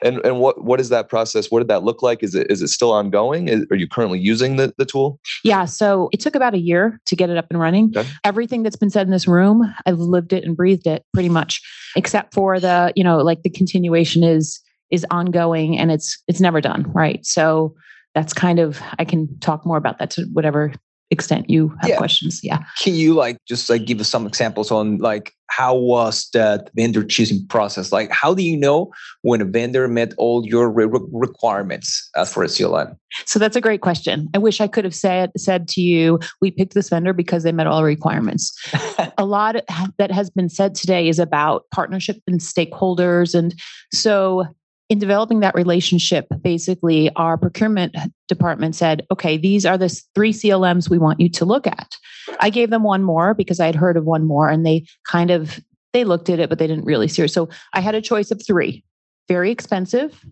And 0.01 0.17
and 0.25 0.39
what 0.39 0.63
what 0.63 0.79
is 0.81 0.89
that 0.89 1.07
process? 1.09 1.51
What 1.51 1.59
did 1.59 1.67
that 1.67 1.83
look 1.83 2.01
like? 2.01 2.23
Is 2.23 2.33
it 2.33 2.49
is 2.49 2.61
it 2.63 2.69
still 2.69 2.91
ongoing? 2.91 3.47
Is, 3.47 3.65
are 3.69 3.75
you 3.75 3.87
currently 3.87 4.17
using 4.19 4.55
the, 4.55 4.73
the 4.79 4.85
tool? 4.85 5.19
Yeah. 5.43 5.65
So 5.65 6.09
it 6.11 6.19
took 6.19 6.33
about 6.35 6.55
a 6.55 6.57
year 6.57 6.99
to 7.05 7.15
get 7.15 7.29
it 7.29 7.37
up 7.37 7.45
and 7.51 7.59
running. 7.59 7.93
Okay. 7.95 8.09
Everything 8.23 8.63
that's 8.63 8.75
been 8.75 8.89
said 8.89 9.05
in 9.05 9.11
this 9.11 9.27
room, 9.27 9.71
I've 9.85 9.99
lived 9.99 10.33
it 10.33 10.43
and 10.43 10.57
breathed 10.57 10.87
it 10.87 11.05
pretty 11.13 11.29
much, 11.29 11.61
except 11.95 12.33
for 12.33 12.59
the, 12.59 12.91
you 12.95 13.03
know, 13.03 13.19
like 13.19 13.43
the 13.43 13.49
continuation 13.51 14.23
is 14.23 14.59
is 14.91 15.05
ongoing 15.11 15.77
and 15.77 15.91
it's 15.91 16.21
it's 16.27 16.39
never 16.41 16.61
done. 16.61 16.83
Right. 16.93 17.25
So 17.25 17.75
that's 18.15 18.33
kind 18.33 18.59
of 18.59 18.81
I 18.97 19.05
can 19.05 19.37
talk 19.39 19.65
more 19.65 19.77
about 19.77 19.99
that 19.99 20.11
to 20.11 20.23
whatever 20.33 20.73
extent 21.11 21.49
you 21.49 21.69
have 21.81 21.89
Yeah. 21.89 21.97
questions. 21.97 22.41
Yeah. 22.43 22.59
Can 22.81 22.93
you 22.93 23.15
like 23.15 23.37
just 23.47 23.67
like 23.69 23.85
give 23.85 23.99
us 23.99 24.07
some 24.07 24.27
examples 24.27 24.69
on 24.71 24.97
like 24.99 25.33
how 25.47 25.75
was 25.75 26.29
that 26.33 26.69
vendor 26.75 27.03
choosing 27.03 27.45
process? 27.47 27.91
Like 27.91 28.11
how 28.11 28.35
do 28.35 28.43
you 28.43 28.55
know 28.55 28.91
when 29.23 29.41
a 29.41 29.45
vendor 29.45 29.87
met 29.87 30.13
all 30.19 30.45
your 30.45 30.69
re- 30.69 30.85
re- 30.85 30.99
requirements 31.11 32.07
as 32.15 32.31
for 32.31 32.43
a 32.43 32.47
CLM? 32.47 32.95
So 33.25 33.39
that's 33.39 33.55
a 33.55 33.61
great 33.61 33.81
question. 33.81 34.29
I 34.35 34.37
wish 34.37 34.61
I 34.61 34.67
could 34.67 34.83
have 34.83 34.93
said 34.93 35.31
said 35.35 35.67
to 35.69 35.81
you, 35.81 36.19
we 36.41 36.51
picked 36.51 36.75
this 36.75 36.89
vendor 36.89 37.13
because 37.13 37.41
they 37.41 37.51
met 37.51 37.65
all 37.65 37.83
requirements. 37.83 38.55
a 39.17 39.25
lot 39.25 39.55
that 39.97 40.11
has 40.11 40.29
been 40.29 40.49
said 40.49 40.75
today 40.75 41.09
is 41.09 41.17
about 41.17 41.65
partnership 41.73 42.17
and 42.27 42.39
stakeholders, 42.39 43.33
and 43.33 43.55
so 43.91 44.45
in 44.89 44.97
developing 44.97 45.39
that 45.39 45.55
relationship, 45.55 46.27
basically 46.41 47.11
our 47.15 47.37
procurement 47.37 47.95
department 48.27 48.75
said, 48.75 49.05
"Okay, 49.11 49.37
these 49.37 49.65
are 49.65 49.77
the 49.77 49.89
three 50.15 50.33
CLMs 50.33 50.89
we 50.89 50.97
want 50.97 51.19
you 51.19 51.29
to 51.29 51.45
look 51.45 51.67
at." 51.67 51.95
I 52.39 52.49
gave 52.49 52.71
them 52.71 52.83
one 52.83 53.03
more 53.03 53.33
because 53.33 53.59
I 53.59 53.67
had 53.67 53.75
heard 53.75 53.97
of 53.97 54.05
one 54.05 54.25
more, 54.25 54.49
and 54.49 54.65
they 54.65 54.85
kind 55.07 55.31
of 55.31 55.59
they 55.93 56.03
looked 56.03 56.29
at 56.29 56.39
it, 56.39 56.49
but 56.49 56.59
they 56.59 56.67
didn't 56.67 56.85
really 56.85 57.07
see 57.07 57.23
it. 57.23 57.29
So 57.29 57.49
I 57.73 57.79
had 57.81 57.95
a 57.95 58.01
choice 58.01 58.31
of 58.31 58.41
three: 58.45 58.83
very 59.27 59.51
expensive, 59.51 60.25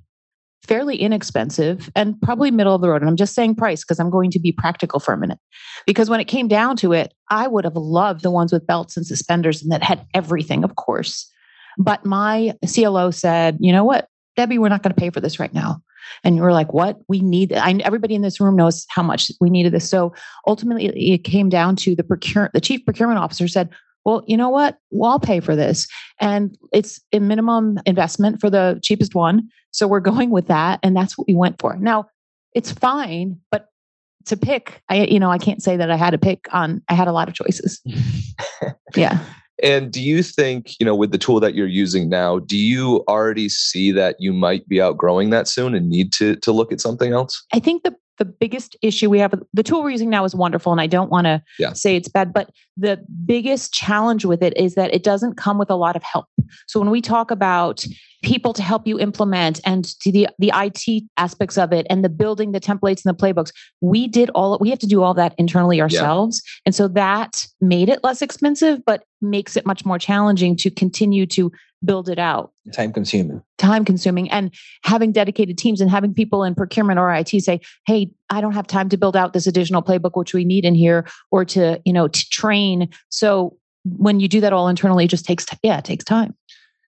fairly 0.64 0.98
inexpensive 0.98 1.90
and 1.96 2.20
probably 2.22 2.52
middle 2.52 2.76
of 2.76 2.82
the 2.82 2.90
road. 2.90 3.02
And 3.02 3.10
I'm 3.10 3.16
just 3.16 3.36
saying 3.36 3.56
price 3.56 3.84
because 3.84 4.00
I'm 4.00 4.10
going 4.10 4.32
to 4.32 4.40
be 4.40 4.52
practical 4.52 5.00
for 5.00 5.14
a 5.14 5.18
minute. 5.18 5.40
Because 5.86 6.10
when 6.10 6.20
it 6.20 6.26
came 6.26 6.48
down 6.48 6.76
to 6.78 6.94
it, 6.94 7.14
I 7.30 7.48
would 7.48 7.64
have 7.64 7.76
loved 7.76 8.22
the 8.22 8.32
ones 8.32 8.52
with 8.52 8.68
belts 8.68 8.98
and 8.98 9.06
suspenders 9.06 9.62
and 9.62 9.72
that 9.72 9.84
had 9.84 10.06
everything, 10.14 10.64
of 10.64 10.76
course. 10.76 11.32
But 11.78 12.06
my 12.06 12.54
CLO 12.66 13.12
said, 13.12 13.58
you 13.60 13.72
know 13.72 13.84
what, 13.84 14.10
Debbie, 14.38 14.60
we're 14.60 14.70
not 14.70 14.84
going 14.84 14.94
to 14.94 15.00
pay 15.00 15.10
for 15.10 15.20
this 15.20 15.40
right 15.40 15.54
now. 15.54 15.82
And 16.24 16.36
you 16.36 16.42
were 16.42 16.54
like, 16.54 16.72
what? 16.72 17.00
We 17.10 17.20
need, 17.20 17.52
I, 17.54 17.74
everybody 17.84 18.16
in 18.16 18.22
this 18.22 18.40
room 18.40 18.56
knows 18.56 18.86
how 18.90 19.04
much 19.04 19.32
we 19.42 19.50
needed 19.50 19.74
this. 19.74 19.90
So 19.90 20.14
ultimately, 20.46 20.86
it 20.86 21.26
came 21.26 21.50
down 21.50 21.76
to 21.78 21.96
the 21.96 22.04
procure, 22.04 22.50
the 22.54 22.62
chief 22.62 22.86
procurement 22.86 23.20
officer 23.20 23.48
said, 23.48 23.70
well, 24.06 24.24
you 24.26 24.38
know 24.38 24.50
what? 24.50 24.78
Well, 24.90 25.12
I'll 25.12 25.20
pay 25.20 25.42
for 25.42 25.56
this. 25.56 25.88
And 26.22 26.58
it's 26.72 27.02
a 27.12 27.20
minimum 27.20 27.80
investment 27.86 28.40
for 28.40 28.50
the 28.50 28.80
cheapest 28.82 29.16
one. 29.16 29.50
So 29.72 29.86
we're 29.86 30.00
going 30.00 30.30
with 30.30 30.48
that. 30.48 30.80
And 30.82 30.96
that's 30.96 31.18
what 31.18 31.28
we 31.28 31.36
went 31.36 31.60
for. 31.60 31.76
Now, 31.76 32.06
it's 32.54 32.72
fine, 32.72 33.40
but 33.52 33.68
to 34.28 34.38
pick, 34.38 34.82
I, 34.90 35.06
you 35.06 35.20
know, 35.20 35.30
I 35.30 35.38
can't 35.38 35.62
say 35.62 35.78
that 35.78 35.92
I 35.92 35.96
had 35.96 36.14
a 36.14 36.18
pick 36.18 36.48
on, 36.54 36.82
I 36.88 36.94
had 36.94 37.08
a 37.08 37.12
lot 37.12 37.28
of 37.28 37.34
choices. 37.34 37.82
yeah. 38.96 39.20
And 39.64 39.92
do 39.92 40.02
you 40.02 40.22
think, 40.22 40.80
you 40.80 40.86
know, 40.86 40.96
with 40.96 41.12
the 41.12 41.18
tool 41.18 41.40
that 41.40 41.56
you're 41.56 41.68
using 41.68 42.10
now, 42.10 42.40
do 42.40 42.58
you 42.58 43.04
already 43.08 43.50
see 43.50 43.92
that 43.92 44.16
you 44.20 44.34
might 44.34 44.68
be 44.68 44.82
outgrowing 44.82 45.32
that 45.32 45.48
soon 45.48 45.74
and 45.74 45.90
need 45.90 46.14
to 46.14 46.36
to 46.38 46.52
look 46.52 46.72
at 46.72 46.82
something 46.82 47.14
else? 47.14 47.44
I 47.54 47.60
think 47.60 47.84
the 47.84 47.96
the 48.18 48.26
biggest 48.26 48.76
issue 48.82 49.10
we 49.10 49.20
have 49.20 49.34
the 49.54 49.64
tool 49.64 49.84
we're 49.84 49.90
using 49.92 50.10
now 50.10 50.24
is 50.24 50.36
wonderful 50.36 50.72
and 50.72 50.82
I 50.82 50.88
don't 50.88 51.10
want 51.10 51.26
to 51.26 51.42
Yeah. 51.60 51.74
say 51.74 51.96
it's 51.96 52.08
bad 52.08 52.34
but 52.34 52.50
the 52.76 53.00
biggest 53.26 53.74
challenge 53.74 54.26
with 54.26 54.42
it 54.44 54.56
is 54.58 54.76
that 54.76 54.94
it 54.94 55.04
doesn't 55.04 55.36
come 55.36 55.58
with 55.58 55.70
a 55.70 55.76
lot 55.76 55.96
of 55.96 56.04
help. 56.04 56.26
So 56.68 56.80
when 56.80 56.90
we 56.92 57.02
talk 57.02 57.32
about 57.32 57.86
people 58.24 58.54
to 58.54 58.62
help 58.64 58.88
you 58.88 59.00
implement 59.00 59.60
and 59.66 59.86
to 60.02 60.12
the 60.12 60.28
the 60.40 60.52
IT 60.54 61.04
aspects 61.18 61.58
of 61.58 61.72
it 61.72 61.86
and 61.90 62.04
the 62.04 62.10
building 62.10 62.52
the 62.52 62.60
templates 62.60 63.06
and 63.06 63.16
the 63.16 63.22
playbooks 63.22 63.52
we 63.82 64.08
did 64.08 64.30
all 64.32 64.58
we 64.60 64.70
have 64.70 64.80
to 64.80 64.88
do 64.88 65.04
all 65.04 65.14
that 65.14 65.36
internally 65.38 65.80
ourselves 65.80 66.42
and 66.66 66.74
so 66.74 66.88
that 66.88 67.46
made 67.62 67.90
it 67.90 68.04
less 68.04 68.22
expensive 68.24 68.84
but 68.86 69.04
makes 69.22 69.56
it 69.56 69.66
much 69.68 69.86
more 69.86 70.00
challenging 70.00 70.56
to 70.56 70.70
continue 70.72 71.26
to 71.28 71.52
build 71.86 72.10
it 72.10 72.20
out 72.20 72.52
Time 72.74 72.92
consuming. 72.92 73.42
time 73.58 73.86
consuming 73.86 74.30
and 74.32 74.54
having 74.84 75.12
dedicated 75.12 75.58
teams 75.58 75.80
and 75.80 75.90
having 75.90 76.14
people 76.14 76.44
in 76.44 76.56
procurement 76.56 77.00
or 77.00 77.14
IT 77.14 77.30
say, 77.42 77.60
"Hey, 77.86 78.12
I 78.30 78.42
don't 78.42 78.54
have 78.54 78.68
time 78.68 78.90
to 78.90 78.98
build 78.98 79.16
out 79.16 79.34
this 79.34 79.48
additional 79.48 79.82
playbook 79.84 80.12
which 80.16 80.34
we 80.34 80.44
need 80.44 80.66
in 80.66 80.76
here 80.76 81.06
or 81.32 81.46
to, 81.46 81.80
you 81.86 81.94
know, 81.94 82.08
to 82.08 82.30
train." 82.30 82.90
So 83.10 83.58
when 83.86 84.20
you 84.20 84.28
do 84.28 84.42
that 84.42 84.54
all 84.54 84.68
internally, 84.68 85.06
it 85.06 85.10
just 85.10 85.26
takes 85.26 85.46
t- 85.46 85.58
yeah, 85.64 85.78
it 85.78 85.86
takes 85.86 86.04
time. 86.04 86.36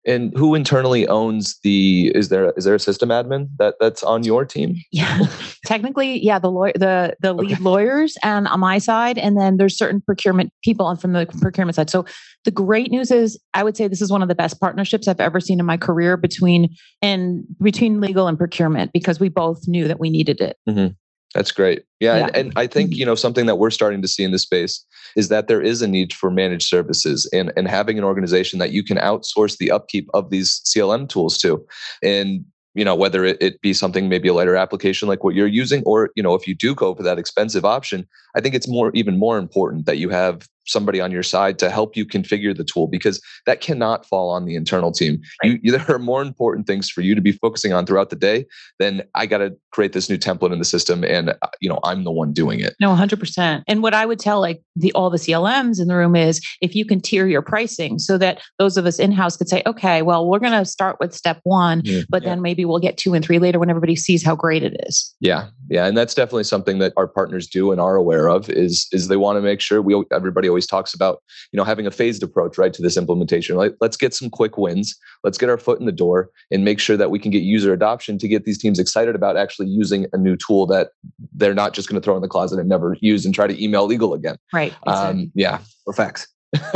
And 0.05 0.35
who 0.37 0.55
internally 0.55 1.07
owns 1.07 1.59
the 1.63 2.11
is 2.15 2.29
there 2.29 2.51
is 2.55 2.63
there 2.63 2.75
a 2.75 2.79
system 2.79 3.09
admin 3.09 3.49
that 3.57 3.75
that's 3.79 4.01
on 4.01 4.23
your 4.23 4.45
team? 4.45 4.75
Yeah. 4.91 5.25
Technically, 5.65 6.23
yeah, 6.23 6.39
the 6.39 6.49
lawyer 6.49 6.73
the 6.75 7.15
the 7.19 7.33
lead 7.33 7.59
lawyers 7.59 8.17
and 8.23 8.47
on 8.47 8.59
my 8.61 8.77
side 8.77 9.17
and 9.17 9.37
then 9.37 9.57
there's 9.57 9.77
certain 9.77 10.01
procurement 10.01 10.51
people 10.63 10.85
on 10.85 10.97
from 10.97 11.13
the 11.13 11.27
procurement 11.41 11.75
side. 11.75 11.89
So 11.89 12.05
the 12.45 12.51
great 12.51 12.91
news 12.91 13.11
is 13.11 13.37
I 13.53 13.63
would 13.63 13.75
say 13.75 13.87
this 13.87 14.01
is 14.01 14.11
one 14.11 14.21
of 14.21 14.29
the 14.29 14.35
best 14.35 14.59
partnerships 14.59 15.07
I've 15.07 15.19
ever 15.19 15.39
seen 15.39 15.59
in 15.59 15.65
my 15.65 15.77
career 15.77 16.15
between 16.17 16.75
and 17.01 17.43
between 17.61 17.99
legal 17.99 18.27
and 18.27 18.37
procurement 18.37 18.93
because 18.93 19.19
we 19.19 19.29
both 19.29 19.67
knew 19.67 19.87
that 19.87 19.99
we 19.99 20.09
needed 20.09 20.39
it. 20.39 20.57
Mm-hmm. 20.67 20.93
That's 21.35 21.51
great. 21.51 21.83
Yeah, 21.99 22.17
Yeah. 22.17 22.25
And, 22.27 22.35
and 22.35 22.53
I 22.55 22.65
think 22.67 22.91
you 22.91 22.97
mm-hmm. 22.97 23.09
know 23.09 23.15
something 23.15 23.45
that 23.45 23.57
we're 23.57 23.69
starting 23.69 24.01
to 24.01 24.07
see 24.07 24.23
in 24.23 24.31
this 24.31 24.43
space 24.43 24.83
is 25.15 25.29
that 25.29 25.47
there 25.47 25.61
is 25.61 25.81
a 25.81 25.87
need 25.87 26.13
for 26.13 26.31
managed 26.31 26.67
services 26.67 27.29
and 27.31 27.51
and 27.55 27.67
having 27.67 27.97
an 27.97 28.03
organization 28.03 28.59
that 28.59 28.71
you 28.71 28.83
can 28.83 28.97
outsource 28.97 29.57
the 29.57 29.71
upkeep 29.71 30.09
of 30.13 30.29
these 30.29 30.61
CLM 30.65 31.07
tools 31.07 31.37
to, 31.39 31.63
and 32.01 32.45
you 32.73 32.83
know 32.83 32.95
whether 32.95 33.25
it, 33.25 33.37
it 33.41 33.61
be 33.61 33.73
something 33.73 34.09
maybe 34.09 34.27
a 34.27 34.33
lighter 34.33 34.55
application 34.55 35.07
like 35.07 35.23
what 35.23 35.35
you're 35.35 35.47
using, 35.47 35.83
or 35.83 36.09
you 36.15 36.23
know 36.23 36.33
if 36.33 36.47
you 36.47 36.55
do 36.55 36.73
go 36.73 36.95
for 36.95 37.03
that 37.03 37.19
expensive 37.19 37.63
option, 37.63 38.07
I 38.35 38.41
think 38.41 38.55
it's 38.55 38.67
more 38.67 38.91
even 38.95 39.19
more 39.19 39.37
important 39.37 39.85
that 39.85 39.97
you 39.97 40.09
have 40.09 40.47
somebody 40.69 41.01
on 41.01 41.11
your 41.11 41.23
side 41.23 41.59
to 41.59 41.69
help 41.69 41.95
you 41.97 42.05
configure 42.05 42.55
the 42.55 42.63
tool 42.63 42.87
because 42.87 43.21
that 43.45 43.61
cannot 43.61 44.05
fall 44.05 44.29
on 44.29 44.45
the 44.45 44.55
internal 44.55 44.91
team. 44.91 45.21
You, 45.43 45.59
you 45.61 45.71
there 45.77 45.95
are 45.95 45.99
more 45.99 46.21
important 46.21 46.67
things 46.67 46.89
for 46.89 47.01
you 47.01 47.15
to 47.15 47.21
be 47.21 47.31
focusing 47.31 47.73
on 47.73 47.85
throughout 47.85 48.09
the 48.09 48.15
day 48.15 48.45
than 48.79 49.03
I 49.15 49.25
got 49.25 49.39
to 49.39 49.55
create 49.71 49.93
this 49.93 50.09
new 50.09 50.17
template 50.17 50.51
in 50.51 50.59
the 50.59 50.65
system 50.65 51.03
and 51.03 51.29
uh, 51.29 51.35
you 51.61 51.69
know 51.69 51.79
I'm 51.83 52.03
the 52.03 52.11
one 52.11 52.33
doing 52.33 52.59
it. 52.59 52.75
No, 52.79 52.89
100%. 52.95 53.63
And 53.67 53.83
what 53.83 53.93
I 53.93 54.05
would 54.05 54.19
tell 54.19 54.39
like 54.39 54.61
the 54.75 54.91
all 54.93 55.09
the 55.09 55.17
CLMs 55.17 55.79
in 55.81 55.87
the 55.87 55.95
room 55.95 56.15
is 56.15 56.41
if 56.61 56.75
you 56.75 56.85
can 56.85 57.01
tier 57.01 57.27
your 57.27 57.41
pricing 57.41 57.99
so 57.99 58.17
that 58.17 58.41
those 58.57 58.77
of 58.77 58.85
us 58.85 58.99
in-house 58.99 59.37
could 59.37 59.49
say, 59.49 59.61
okay, 59.65 60.01
well, 60.01 60.27
we're 60.27 60.39
going 60.39 60.53
to 60.53 60.65
start 60.65 60.97
with 60.99 61.13
step 61.13 61.39
1, 61.43 61.81
Yeah. 61.83 62.01
but 62.09 62.23
then 62.23 62.41
maybe 62.41 62.65
we'll 62.65 62.79
get 62.79 62.97
2 62.97 63.13
and 63.13 63.23
3 63.23 63.39
later 63.39 63.59
when 63.59 63.69
everybody 63.69 63.95
sees 63.95 64.23
how 64.23 64.35
great 64.35 64.63
it 64.63 64.75
is. 64.87 65.13
Yeah, 65.19 65.47
yeah, 65.69 65.85
and 65.85 65.97
that's 65.97 66.13
definitely 66.13 66.43
something 66.43 66.79
that 66.79 66.93
our 66.97 67.07
partners 67.07 67.47
do 67.47 67.71
and 67.71 67.79
are 67.79 67.95
aware 67.95 68.29
of. 68.29 68.49
Is 68.49 68.87
is 68.91 69.07
they 69.07 69.17
want 69.17 69.37
to 69.37 69.41
make 69.41 69.61
sure 69.61 69.81
we 69.81 70.01
everybody 70.11 70.47
always 70.47 70.58
talks 70.65 70.93
about 70.93 71.21
you 71.51 71.57
know 71.57 71.63
having 71.63 71.85
a 71.85 71.91
phased 71.91 72.23
approach 72.23 72.57
right 72.57 72.73
to 72.73 72.81
this 72.81 72.97
implementation. 72.97 73.55
Like 73.55 73.75
let's 73.81 73.97
get 73.97 74.13
some 74.13 74.29
quick 74.29 74.57
wins, 74.57 74.95
let's 75.23 75.37
get 75.37 75.49
our 75.49 75.57
foot 75.57 75.79
in 75.79 75.85
the 75.85 75.91
door, 75.91 76.29
and 76.51 76.63
make 76.63 76.79
sure 76.79 76.97
that 76.97 77.11
we 77.11 77.19
can 77.19 77.31
get 77.31 77.43
user 77.43 77.73
adoption 77.73 78.17
to 78.19 78.27
get 78.27 78.45
these 78.45 78.57
teams 78.57 78.79
excited 78.79 79.15
about 79.15 79.37
actually 79.37 79.67
using 79.67 80.05
a 80.13 80.17
new 80.17 80.35
tool 80.35 80.65
that 80.67 80.89
they're 81.33 81.53
not 81.53 81.73
just 81.73 81.89
going 81.89 81.99
to 81.99 82.03
throw 82.03 82.15
in 82.15 82.21
the 82.21 82.27
closet 82.27 82.59
and 82.59 82.69
never 82.69 82.97
use 83.01 83.25
and 83.25 83.33
try 83.33 83.47
to 83.47 83.63
email 83.63 83.85
legal 83.85 84.13
again. 84.13 84.37
Right. 84.53 84.73
Um, 84.87 85.31
yeah. 85.35 85.59
For 85.85 85.93
facts. 85.93 86.27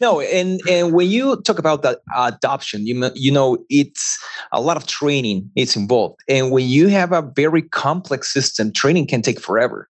no, 0.00 0.20
and 0.20 0.60
and 0.68 0.94
when 0.94 1.08
you 1.10 1.36
talk 1.42 1.58
about 1.58 1.82
that 1.82 2.00
adoption, 2.16 2.86
you 2.86 3.10
you 3.14 3.30
know 3.30 3.58
it's 3.68 4.18
a 4.52 4.60
lot 4.60 4.76
of 4.76 4.86
training 4.86 5.50
it's 5.56 5.76
involved, 5.76 6.20
and 6.28 6.50
when 6.50 6.66
you 6.66 6.88
have 6.88 7.12
a 7.12 7.22
very 7.36 7.62
complex 7.62 8.32
system, 8.32 8.72
training 8.72 9.06
can 9.06 9.20
take 9.20 9.40
forever. 9.40 9.88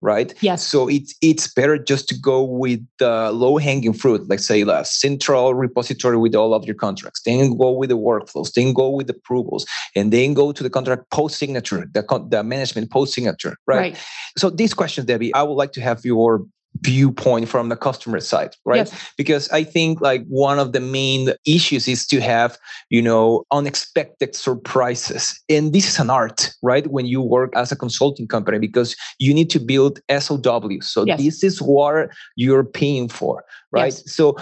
Right? 0.00 0.34
Yes. 0.40 0.66
So 0.66 0.88
it's 0.88 1.14
it's 1.22 1.52
better 1.52 1.78
just 1.78 2.08
to 2.08 2.18
go 2.18 2.42
with 2.42 2.80
the 2.98 3.30
low 3.32 3.56
hanging 3.58 3.92
fruit, 3.92 4.28
like 4.28 4.40
say 4.40 4.62
the 4.62 4.84
central 4.84 5.54
repository 5.54 6.16
with 6.16 6.34
all 6.34 6.54
of 6.54 6.64
your 6.64 6.74
contracts. 6.74 7.22
Then 7.24 7.56
go 7.56 7.72
with 7.72 7.88
the 7.88 7.98
workflows. 7.98 8.52
Then 8.52 8.72
go 8.72 8.90
with 8.90 9.06
the 9.06 9.14
approvals, 9.14 9.66
and 9.96 10.12
then 10.12 10.34
go 10.34 10.52
to 10.52 10.62
the 10.62 10.70
contract 10.70 11.10
post 11.10 11.38
signature, 11.38 11.86
the 11.92 12.02
con- 12.02 12.28
the 12.28 12.44
management 12.44 12.90
post 12.90 13.14
signature, 13.14 13.56
right? 13.66 13.78
Right. 13.78 13.98
So 14.36 14.50
these 14.50 14.74
questions, 14.74 15.06
Debbie, 15.06 15.32
I 15.34 15.42
would 15.42 15.54
like 15.54 15.72
to 15.72 15.80
have 15.80 16.04
your 16.04 16.44
viewpoint 16.82 17.48
from 17.48 17.68
the 17.68 17.76
customer 17.76 18.20
side 18.20 18.54
right 18.64 18.78
Yes. 18.88 19.12
because 19.16 19.48
i 19.50 19.62
think 19.62 20.00
like 20.00 20.24
one 20.26 20.58
of 20.58 20.72
the 20.72 20.80
main 20.80 21.30
issues 21.46 21.86
is 21.86 22.06
to 22.08 22.20
have 22.20 22.58
you 22.90 23.00
know 23.00 23.44
unexpected 23.52 24.34
surprises 24.34 25.40
and 25.48 25.72
this 25.72 25.88
is 25.88 25.98
an 26.00 26.10
art 26.10 26.50
right 26.62 26.86
when 26.88 27.06
you 27.06 27.22
work 27.22 27.52
as 27.56 27.70
a 27.70 27.76
consulting 27.76 28.26
company 28.26 28.58
because 28.58 28.96
you 29.18 29.32
need 29.32 29.50
to 29.50 29.60
build 29.60 30.00
sow 30.18 30.40
so 30.80 31.04
Yes. 31.06 31.20
this 31.22 31.44
is 31.44 31.62
what 31.62 32.10
you're 32.36 32.64
paying 32.64 33.08
for 33.08 33.44
right 33.70 33.92
Yes. 33.92 34.12
so 34.12 34.36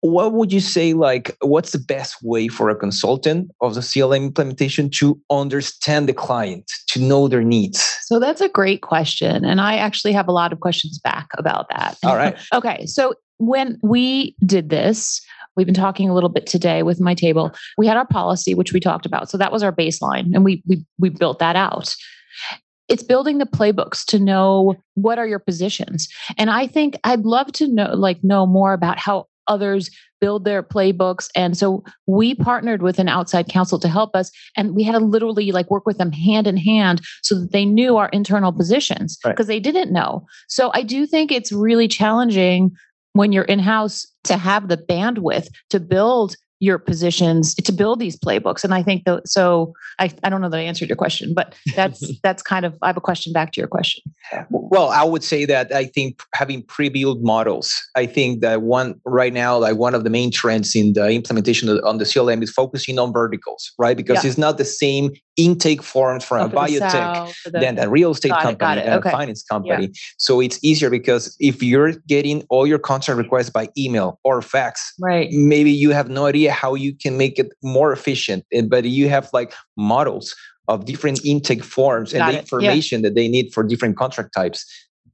what 0.00 0.32
would 0.32 0.52
you 0.52 0.60
say 0.60 0.92
like 0.92 1.36
what's 1.40 1.72
the 1.72 1.78
best 1.78 2.22
way 2.22 2.48
for 2.48 2.70
a 2.70 2.76
consultant 2.76 3.50
of 3.60 3.74
the 3.74 3.80
clm 3.80 4.24
implementation 4.26 4.88
to 4.88 5.20
understand 5.30 6.08
the 6.08 6.12
client 6.12 6.70
to 6.86 7.00
know 7.00 7.28
their 7.28 7.42
needs 7.42 7.96
So 8.02 8.18
that's 8.18 8.40
a 8.40 8.48
great 8.48 8.82
question. 8.82 9.44
And 9.44 9.60
I 9.60 9.76
actually 9.76 10.12
have 10.12 10.28
a 10.28 10.32
lot 10.32 10.52
of 10.52 10.60
questions 10.60 10.98
back 10.98 11.28
about 11.36 11.68
that. 11.70 11.98
all 12.04 12.16
right 12.16 12.36
Okay. 12.54 12.86
So 12.86 13.14
when 13.38 13.78
we 13.82 14.34
did 14.44 14.68
this, 14.68 15.20
we've 15.56 15.66
been 15.66 15.74
talking 15.74 16.08
a 16.08 16.14
little 16.14 16.28
bit 16.28 16.46
today 16.46 16.82
with 16.82 17.00
my 17.00 17.14
table. 17.14 17.52
We 17.76 17.86
had 17.86 17.96
our 17.96 18.06
policy, 18.06 18.54
which 18.54 18.72
we 18.72 18.80
talked 18.80 19.06
about. 19.06 19.30
So 19.30 19.38
that 19.38 19.52
was 19.52 19.62
our 19.62 19.72
baseline, 19.72 20.34
and 20.34 20.44
we 20.44 20.62
we 20.66 20.84
we 20.98 21.08
built 21.08 21.38
that 21.38 21.56
out. 21.56 21.94
It's 22.88 23.02
building 23.02 23.38
the 23.38 23.44
playbooks 23.44 24.04
to 24.06 24.18
know 24.18 24.74
what 24.94 25.18
are 25.18 25.26
your 25.26 25.38
positions. 25.38 26.08
And 26.38 26.50
I 26.50 26.66
think 26.66 26.98
I'd 27.04 27.20
love 27.20 27.52
to 27.52 27.68
know 27.68 27.94
like 27.94 28.24
know 28.24 28.46
more 28.46 28.72
about 28.72 28.98
how 28.98 29.26
others 29.48 29.90
build 30.20 30.44
their 30.44 30.62
playbooks. 30.62 31.28
And 31.34 31.56
so 31.56 31.84
we 32.06 32.34
partnered 32.34 32.82
with 32.82 32.98
an 32.98 33.08
outside 33.08 33.48
counsel 33.48 33.78
to 33.78 33.88
help 33.88 34.14
us. 34.16 34.30
And 34.56 34.74
we 34.74 34.82
had 34.82 34.92
to 34.92 34.98
literally 34.98 35.52
like 35.52 35.70
work 35.70 35.86
with 35.86 35.98
them 35.98 36.12
hand 36.12 36.46
in 36.46 36.56
hand 36.56 37.00
so 37.22 37.38
that 37.40 37.52
they 37.52 37.64
knew 37.64 37.96
our 37.96 38.08
internal 38.08 38.52
positions 38.52 39.18
Right. 39.24 39.32
because 39.32 39.46
they 39.46 39.60
didn't 39.60 39.92
know. 39.92 40.26
So 40.48 40.70
I 40.74 40.82
do 40.82 41.06
think 41.06 41.30
it's 41.30 41.52
really 41.52 41.88
challenging 41.88 42.72
when 43.12 43.32
you're 43.32 43.44
in 43.44 43.58
house 43.58 44.06
to 44.24 44.36
have 44.36 44.68
the 44.68 44.76
bandwidth 44.76 45.48
to 45.70 45.80
build 45.80 46.36
your 46.60 46.78
positions 46.78 47.54
to 47.54 47.72
build 47.72 48.00
these 48.00 48.18
playbooks 48.18 48.64
and 48.64 48.74
i 48.74 48.82
think 48.82 49.04
that 49.04 49.28
so 49.28 49.72
I, 49.98 50.10
I 50.24 50.28
don't 50.28 50.40
know 50.40 50.48
that 50.48 50.58
i 50.58 50.62
answered 50.62 50.88
your 50.88 50.96
question 50.96 51.34
but 51.34 51.54
that's 51.76 52.18
that's 52.22 52.42
kind 52.42 52.64
of 52.64 52.76
i 52.82 52.88
have 52.88 52.96
a 52.96 53.00
question 53.00 53.32
back 53.32 53.52
to 53.52 53.60
your 53.60 53.68
question 53.68 54.02
Well, 54.50 54.90
I 54.90 55.04
would 55.04 55.24
say 55.24 55.44
that 55.46 55.72
I 55.72 55.86
think 55.86 56.22
having 56.34 56.62
pre-built 56.62 57.20
models. 57.22 57.74
I 57.96 58.06
think 58.06 58.40
that 58.42 58.62
one 58.62 59.00
right 59.04 59.32
now, 59.32 59.56
like 59.58 59.76
one 59.76 59.94
of 59.94 60.04
the 60.04 60.10
main 60.10 60.30
trends 60.30 60.74
in 60.76 60.92
the 60.92 61.08
implementation 61.08 61.68
of, 61.68 61.82
on 61.84 61.98
the 61.98 62.04
CLM 62.04 62.42
is 62.42 62.50
focusing 62.50 62.98
on 62.98 63.12
verticals, 63.12 63.72
right? 63.78 63.96
Because 63.96 64.22
Yeah. 64.22 64.28
it's 64.28 64.38
not 64.38 64.58
the 64.58 64.64
same 64.64 65.12
intake 65.38 65.82
forms 65.82 66.24
from 66.24 66.40
Oh, 66.42 66.44
a 66.46 66.50
biotech 66.50 66.90
south, 66.90 67.36
the- 67.46 67.50
than 67.60 67.78
a 67.78 67.88
real 67.88 68.10
estate 68.10 68.28
Got 68.30 68.40
it, 68.40 68.42
company 68.58 68.80
it. 68.82 68.84
and 68.86 68.94
Okay. 68.98 69.08
a 69.08 69.12
finance 69.12 69.42
company. 69.42 69.92
So 70.18 70.40
it's 70.40 70.58
easier 70.62 70.90
because 70.90 71.34
if 71.40 71.62
you're 71.62 71.92
getting 72.06 72.42
all 72.50 72.66
your 72.66 72.78
contract 72.78 73.16
requests 73.16 73.48
by 73.48 73.68
email 73.78 74.18
or 74.24 74.42
fax, 74.42 74.92
right 75.00 75.30
maybe 75.32 75.70
you 75.70 75.90
have 75.92 76.08
no 76.10 76.26
idea 76.26 76.52
how 76.52 76.74
you 76.74 76.92
can 76.94 77.16
make 77.16 77.38
it 77.38 77.52
more 77.62 77.92
efficient 77.92 78.44
but 78.68 78.84
you 78.84 79.08
have 79.08 79.30
like 79.32 79.54
models 79.76 80.34
of 80.66 80.84
different 80.84 81.24
intake 81.24 81.64
forms 81.64 82.12
and 82.12 82.18
Got 82.20 82.26
the 82.26 82.32
it. 82.32 82.34
Yeah. 82.34 82.40
information 82.42 83.02
that 83.02 83.14
they 83.14 83.28
need 83.28 83.54
for 83.54 83.62
different 83.62 83.96
contract 83.96 84.34
types 84.34 84.66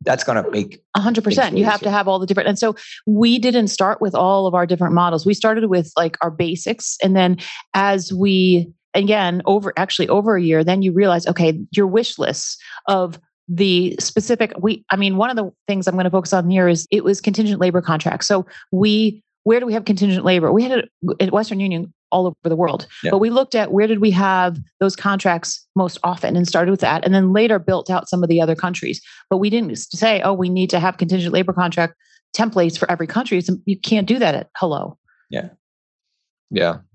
that's 0.05 0.25
going 0.25 0.43
to 0.43 0.51
make 0.51 0.83
A 0.97 1.01
hundred 1.01 1.25
percent. 1.25 1.57
You 1.57 1.65
have 1.65 1.81
to 1.81 1.91
have 1.91 2.09
all 2.09 2.19
the 2.19 2.27
different. 2.27 2.49
And 2.49 2.59
so 2.59 2.75
we 3.07 3.39
didn't 3.39 3.69
start 3.69 4.01
with 4.03 4.15
all 4.15 4.47
of 4.47 4.53
our 4.55 4.67
different 4.67 4.93
models. 4.93 5.25
We 5.25 5.33
started 5.33 5.67
with 5.71 5.93
like 5.97 6.17
our 6.21 6.31
basics. 6.31 6.99
And 7.03 7.17
then 7.17 7.39
as 7.73 8.13
we, 8.13 8.71
again, 8.95 9.43
over 9.45 9.73
actually 9.77 10.09
over 10.09 10.37
a 10.37 10.43
year, 10.43 10.65
then 10.65 10.83
you 10.83 10.93
realize, 10.93 11.27
okay, 11.27 11.59
your 11.73 11.87
wish 11.87 12.19
lists 12.19 12.59
of 12.87 13.19
the 13.49 13.95
specific, 13.99 14.53
we, 14.59 14.85
I 14.91 14.97
mean, 14.97 15.17
one 15.17 15.31
of 15.31 15.37
the 15.37 15.51
things 15.69 15.87
I'm 15.87 15.95
going 15.95 16.05
to 16.05 16.11
focus 16.11 16.33
on 16.33 16.49
here 16.49 16.69
is 16.69 16.87
it 16.91 17.05
was 17.05 17.21
contingent 17.21 17.61
labor 17.61 17.83
contracts. 17.83 18.27
So 18.27 18.47
we, 18.71 19.23
where 19.43 19.61
do 19.61 19.67
we 19.67 19.75
have 19.75 19.85
contingent 19.85 20.25
labor? 20.25 20.51
We 20.53 20.63
had 20.63 20.79
it 20.79 20.89
at 21.21 21.33
Western 21.33 21.61
Union 21.61 21.93
all 22.11 22.27
over 22.27 22.37
the 22.45 22.57
world. 22.57 22.87
Yeah. 23.03 23.11
But 23.11 23.19
we 23.19 23.29
looked 23.29 23.55
at 23.55 23.73
where 23.73 23.87
did 23.87 24.01
we 24.01 24.11
have 24.13 24.59
those 24.81 24.97
contracts 24.97 25.67
most 25.75 25.99
often 26.03 26.37
and 26.37 26.49
started 26.49 26.71
with 26.71 26.81
that. 26.81 27.05
And 27.05 27.13
then 27.13 27.33
later 27.33 27.59
built 27.59 27.91
out 27.91 28.09
some 28.09 28.23
of 28.23 28.29
the 28.29 28.41
other 28.41 28.55
countries 28.55 29.03
but 29.29 29.39
we 29.39 29.51
didn't 29.51 29.77
say, 29.77 30.23
oh, 30.23 30.33
we 30.33 30.49
need 30.49 30.71
to 30.71 30.79
have 30.79 30.97
contingent 30.97 31.35
labor 31.35 31.53
contract 31.53 31.95
templates 32.37 32.79
for 32.79 32.91
every 32.91 33.07
country. 33.07 33.39
It's, 33.39 33.51
you 33.65 33.79
can't 33.79 34.07
do 34.07 34.19
that 34.19 34.35
at 34.35 34.51
hello. 34.57 34.97
Yeah. 35.31 35.49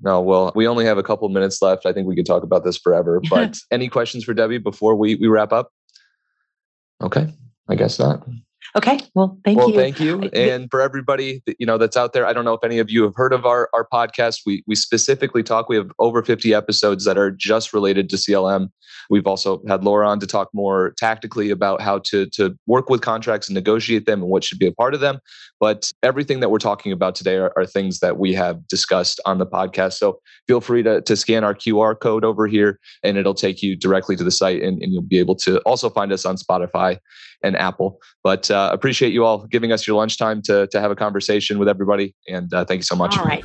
No, 0.01 0.21
well, 0.21 0.51
we 0.55 0.67
only 0.67 0.85
have 0.85 0.97
a 0.97 1.03
couple 1.03 1.27
minutes 1.29 1.61
left. 1.61 1.85
I 1.85 1.93
think 1.93 2.07
we 2.07 2.15
could 2.15 2.25
talk 2.25 2.43
about 2.43 2.63
this 2.63 2.77
forever. 2.77 3.21
But 3.29 3.57
any 3.71 3.89
questions 3.89 4.23
for 4.23 4.33
Debbie 4.33 4.57
before 4.57 4.95
we, 4.95 5.15
we 5.15 5.27
wrap 5.27 5.53
up? 5.53 5.71
Okay. 7.01 7.27
I 7.69 7.75
guess 7.75 7.99
not. 7.99 8.25
Okay. 8.75 8.99
Well, 9.15 9.39
thank 9.43 9.57
well, 9.57 9.69
you. 9.69 9.75
Well, 9.75 9.83
thank 9.83 9.99
you. 9.99 10.21
And 10.33 10.69
for 10.69 10.81
everybody 10.81 11.41
that, 11.45 11.55
you 11.59 11.65
know 11.65 11.77
that's 11.77 11.97
out 11.97 12.13
there, 12.13 12.25
I 12.25 12.33
don't 12.33 12.45
know 12.45 12.53
if 12.53 12.63
any 12.63 12.79
of 12.79 12.89
you 12.89 13.03
have 13.03 13.15
heard 13.15 13.33
of 13.33 13.45
our, 13.45 13.69
our 13.73 13.87
podcast. 13.91 14.41
We 14.45 14.63
we 14.67 14.75
specifically 14.75 15.43
talk. 15.43 15.69
We 15.69 15.75
have 15.75 15.91
over 15.97 16.21
50 16.23 16.53
episodes 16.53 17.05
that 17.05 17.17
are 17.17 17.31
just 17.31 17.73
related 17.73 18.09
to 18.09 18.15
CLM. 18.15 18.69
We've 19.09 19.27
also 19.27 19.61
had 19.67 19.83
Laura 19.83 20.07
on 20.07 20.19
to 20.19 20.27
talk 20.27 20.49
more 20.53 20.93
tactically 20.97 21.49
about 21.49 21.81
how 21.81 21.99
to 22.05 22.25
to 22.27 22.57
work 22.67 22.89
with 22.89 23.01
contracts 23.01 23.47
and 23.47 23.55
negotiate 23.55 24.05
them 24.05 24.21
and 24.21 24.29
what 24.29 24.43
should 24.43 24.59
be 24.59 24.67
a 24.67 24.71
part 24.71 24.93
of 24.93 24.99
them. 24.99 25.19
But 25.59 25.91
everything 26.03 26.39
that 26.39 26.49
we're 26.49 26.59
talking 26.59 26.91
about 26.91 27.15
today 27.15 27.35
are, 27.35 27.51
are 27.57 27.65
things 27.65 27.99
that 27.99 28.17
we 28.17 28.33
have 28.33 28.65
discussed 28.67 29.19
on 29.25 29.37
the 29.37 29.45
podcast. 29.45 29.93
So 29.93 30.19
feel 30.47 30.61
free 30.61 30.83
to, 30.83 31.01
to 31.01 31.15
scan 31.15 31.43
our 31.43 31.53
QR 31.53 31.99
code 31.99 32.23
over 32.23 32.47
here 32.47 32.79
and 33.03 33.17
it'll 33.17 33.33
take 33.33 33.61
you 33.61 33.75
directly 33.75 34.15
to 34.15 34.23
the 34.23 34.31
site 34.31 34.61
and, 34.61 34.81
and 34.81 34.93
you'll 34.93 35.01
be 35.01 35.19
able 35.19 35.35
to 35.35 35.59
also 35.59 35.89
find 35.89 36.11
us 36.11 36.25
on 36.25 36.37
Spotify 36.37 36.97
and 37.43 37.55
Apple. 37.57 37.99
But 38.23 38.49
uh, 38.49 38.69
appreciate 38.71 39.13
you 39.13 39.25
all 39.25 39.45
giving 39.47 39.71
us 39.71 39.85
your 39.85 39.97
lunchtime 39.97 40.41
to, 40.43 40.67
to 40.67 40.79
have 40.79 40.91
a 40.91 40.95
conversation 40.95 41.59
with 41.59 41.67
everybody. 41.67 42.15
And 42.27 42.53
uh, 42.53 42.65
thank 42.65 42.79
you 42.79 42.83
so 42.83 42.95
much. 42.95 43.17
All 43.17 43.25
right. 43.25 43.43